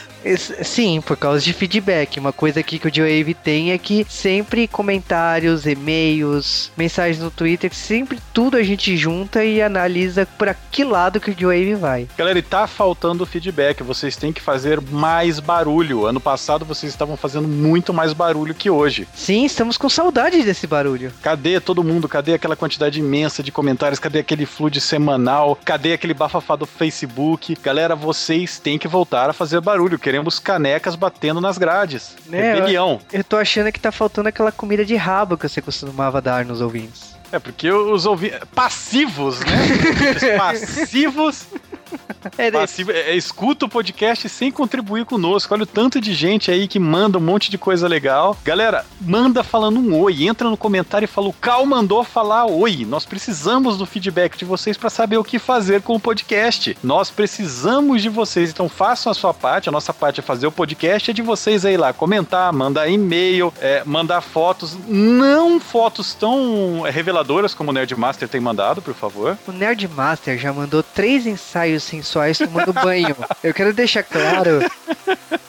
Sim, 0.64 1.00
por 1.00 1.16
causa 1.16 1.40
de 1.40 1.52
feedback. 1.52 2.18
Uma 2.18 2.32
coisa 2.32 2.58
aqui 2.58 2.80
que 2.80 2.88
o 2.88 2.90
J-Wave 2.90 3.34
tem 3.34 3.70
é 3.70 3.78
que 3.78 4.04
sempre 4.08 4.66
comentários, 4.66 5.66
e-mails, 5.66 6.15
e-mails, 6.16 6.70
mensagens 6.76 7.22
no 7.22 7.30
Twitter, 7.30 7.72
sempre 7.74 8.18
tudo 8.32 8.56
a 8.56 8.62
gente 8.62 8.96
junta 8.96 9.44
e 9.44 9.60
analisa 9.60 10.26
por 10.38 10.54
que 10.70 10.84
lado 10.84 11.20
que 11.20 11.30
o 11.30 11.48
Wave 11.48 11.74
vai. 11.74 12.08
Galera, 12.16 12.38
e 12.38 12.42
tá 12.42 12.66
faltando 12.66 13.26
feedback, 13.26 13.82
vocês 13.82 14.16
têm 14.16 14.32
que 14.32 14.40
fazer 14.40 14.80
mais 14.80 15.40
barulho. 15.40 16.06
Ano 16.06 16.20
passado 16.20 16.64
vocês 16.64 16.92
estavam 16.92 17.16
fazendo 17.16 17.48
muito 17.48 17.92
mais 17.92 18.12
barulho 18.12 18.54
que 18.54 18.70
hoje. 18.70 19.06
Sim, 19.14 19.44
estamos 19.44 19.76
com 19.76 19.88
saudade 19.88 20.42
desse 20.42 20.66
barulho. 20.66 21.12
Cadê 21.22 21.60
todo 21.60 21.84
mundo? 21.84 22.08
Cadê 22.08 22.34
aquela 22.34 22.56
quantidade 22.56 23.00
imensa 23.00 23.42
de 23.42 23.52
comentários? 23.52 23.98
Cadê 23.98 24.20
aquele 24.20 24.46
flood 24.46 24.80
semanal? 24.80 25.58
Cadê 25.64 25.92
aquele 25.92 26.14
bafafá 26.14 26.56
do 26.56 26.66
Facebook? 26.66 27.56
Galera, 27.62 27.94
vocês 27.94 28.58
têm 28.58 28.78
que 28.78 28.88
voltar 28.88 29.30
a 29.30 29.32
fazer 29.32 29.60
barulho. 29.60 29.98
Queremos 29.98 30.38
canecas 30.38 30.94
batendo 30.94 31.40
nas 31.40 31.58
grades. 31.58 32.14
É, 32.30 32.54
Rebelião. 32.54 33.00
Eu, 33.12 33.18
eu 33.18 33.24
tô 33.24 33.36
achando 33.36 33.72
que 33.72 33.80
tá 33.80 33.90
faltando 33.90 34.28
aquela 34.28 34.52
comida 34.52 34.84
de 34.84 34.96
rabo 34.96 35.36
que 35.36 35.48
você 35.48 35.60
costuma 35.60 35.92
costumava 36.06 36.20
dar 36.20 36.44
nos 36.44 36.60
ouvintes. 36.60 37.16
É, 37.32 37.38
porque 37.38 37.70
os 37.70 38.06
ouvintes. 38.06 38.38
Passivos, 38.54 39.40
né? 39.40 40.36
passivos 40.38 41.46
é, 42.38 42.50
Passivo, 42.50 42.90
é, 42.90 43.10
é, 43.12 43.16
escuta 43.16 43.66
o 43.66 43.68
podcast 43.68 44.28
sem 44.28 44.50
contribuir 44.50 45.04
conosco. 45.04 45.52
Olha 45.54 45.62
o 45.62 45.66
tanto 45.66 46.00
de 46.00 46.14
gente 46.14 46.50
aí 46.50 46.66
que 46.68 46.78
manda 46.78 47.18
um 47.18 47.20
monte 47.20 47.50
de 47.50 47.58
coisa 47.58 47.86
legal. 47.88 48.36
Galera, 48.44 48.84
manda 49.00 49.42
falando 49.42 49.78
um 49.78 49.98
oi. 50.00 50.24
Entra 50.24 50.48
no 50.50 50.56
comentário 50.56 51.04
e 51.04 51.08
fala: 51.08 51.28
o 51.28 51.32
Cal 51.32 51.64
mandou 51.66 52.02
falar 52.04 52.46
oi. 52.46 52.84
Nós 52.86 53.04
precisamos 53.04 53.76
do 53.76 53.86
feedback 53.86 54.36
de 54.36 54.44
vocês 54.44 54.76
para 54.76 54.90
saber 54.90 55.18
o 55.18 55.24
que 55.24 55.38
fazer 55.38 55.82
com 55.82 55.94
o 55.94 56.00
podcast. 56.00 56.76
Nós 56.82 57.10
precisamos 57.10 58.02
de 58.02 58.08
vocês. 58.08 58.50
Então 58.50 58.68
façam 58.68 59.10
a 59.10 59.14
sua 59.14 59.32
parte. 59.32 59.68
A 59.68 59.72
nossa 59.72 59.92
parte 59.92 60.20
é 60.20 60.22
fazer 60.22 60.46
o 60.46 60.52
podcast. 60.52 61.10
É 61.10 61.14
de 61.14 61.22
vocês 61.22 61.64
aí 61.64 61.76
lá 61.76 61.92
comentar, 61.92 62.52
mandar 62.52 62.88
e-mail, 62.88 63.52
é, 63.60 63.82
mandar 63.84 64.20
fotos. 64.20 64.76
Não 64.86 65.60
fotos 65.60 66.14
tão 66.14 66.82
reveladoras 66.82 67.54
como 67.54 67.70
o 67.70 67.72
Nerdmaster 67.72 68.28
tem 68.28 68.40
mandado, 68.40 68.82
por 68.82 68.94
favor. 68.94 69.38
O 69.46 69.52
Nerdmaster 69.52 70.38
já 70.38 70.52
mandou 70.52 70.82
três 70.82 71.26
ensaios 71.26 71.75
sensuais 71.82 72.38
tomando 72.38 72.72
banho. 72.72 73.16
Eu 73.42 73.54
quero 73.54 73.72
deixar 73.72 74.02
claro 74.02 74.60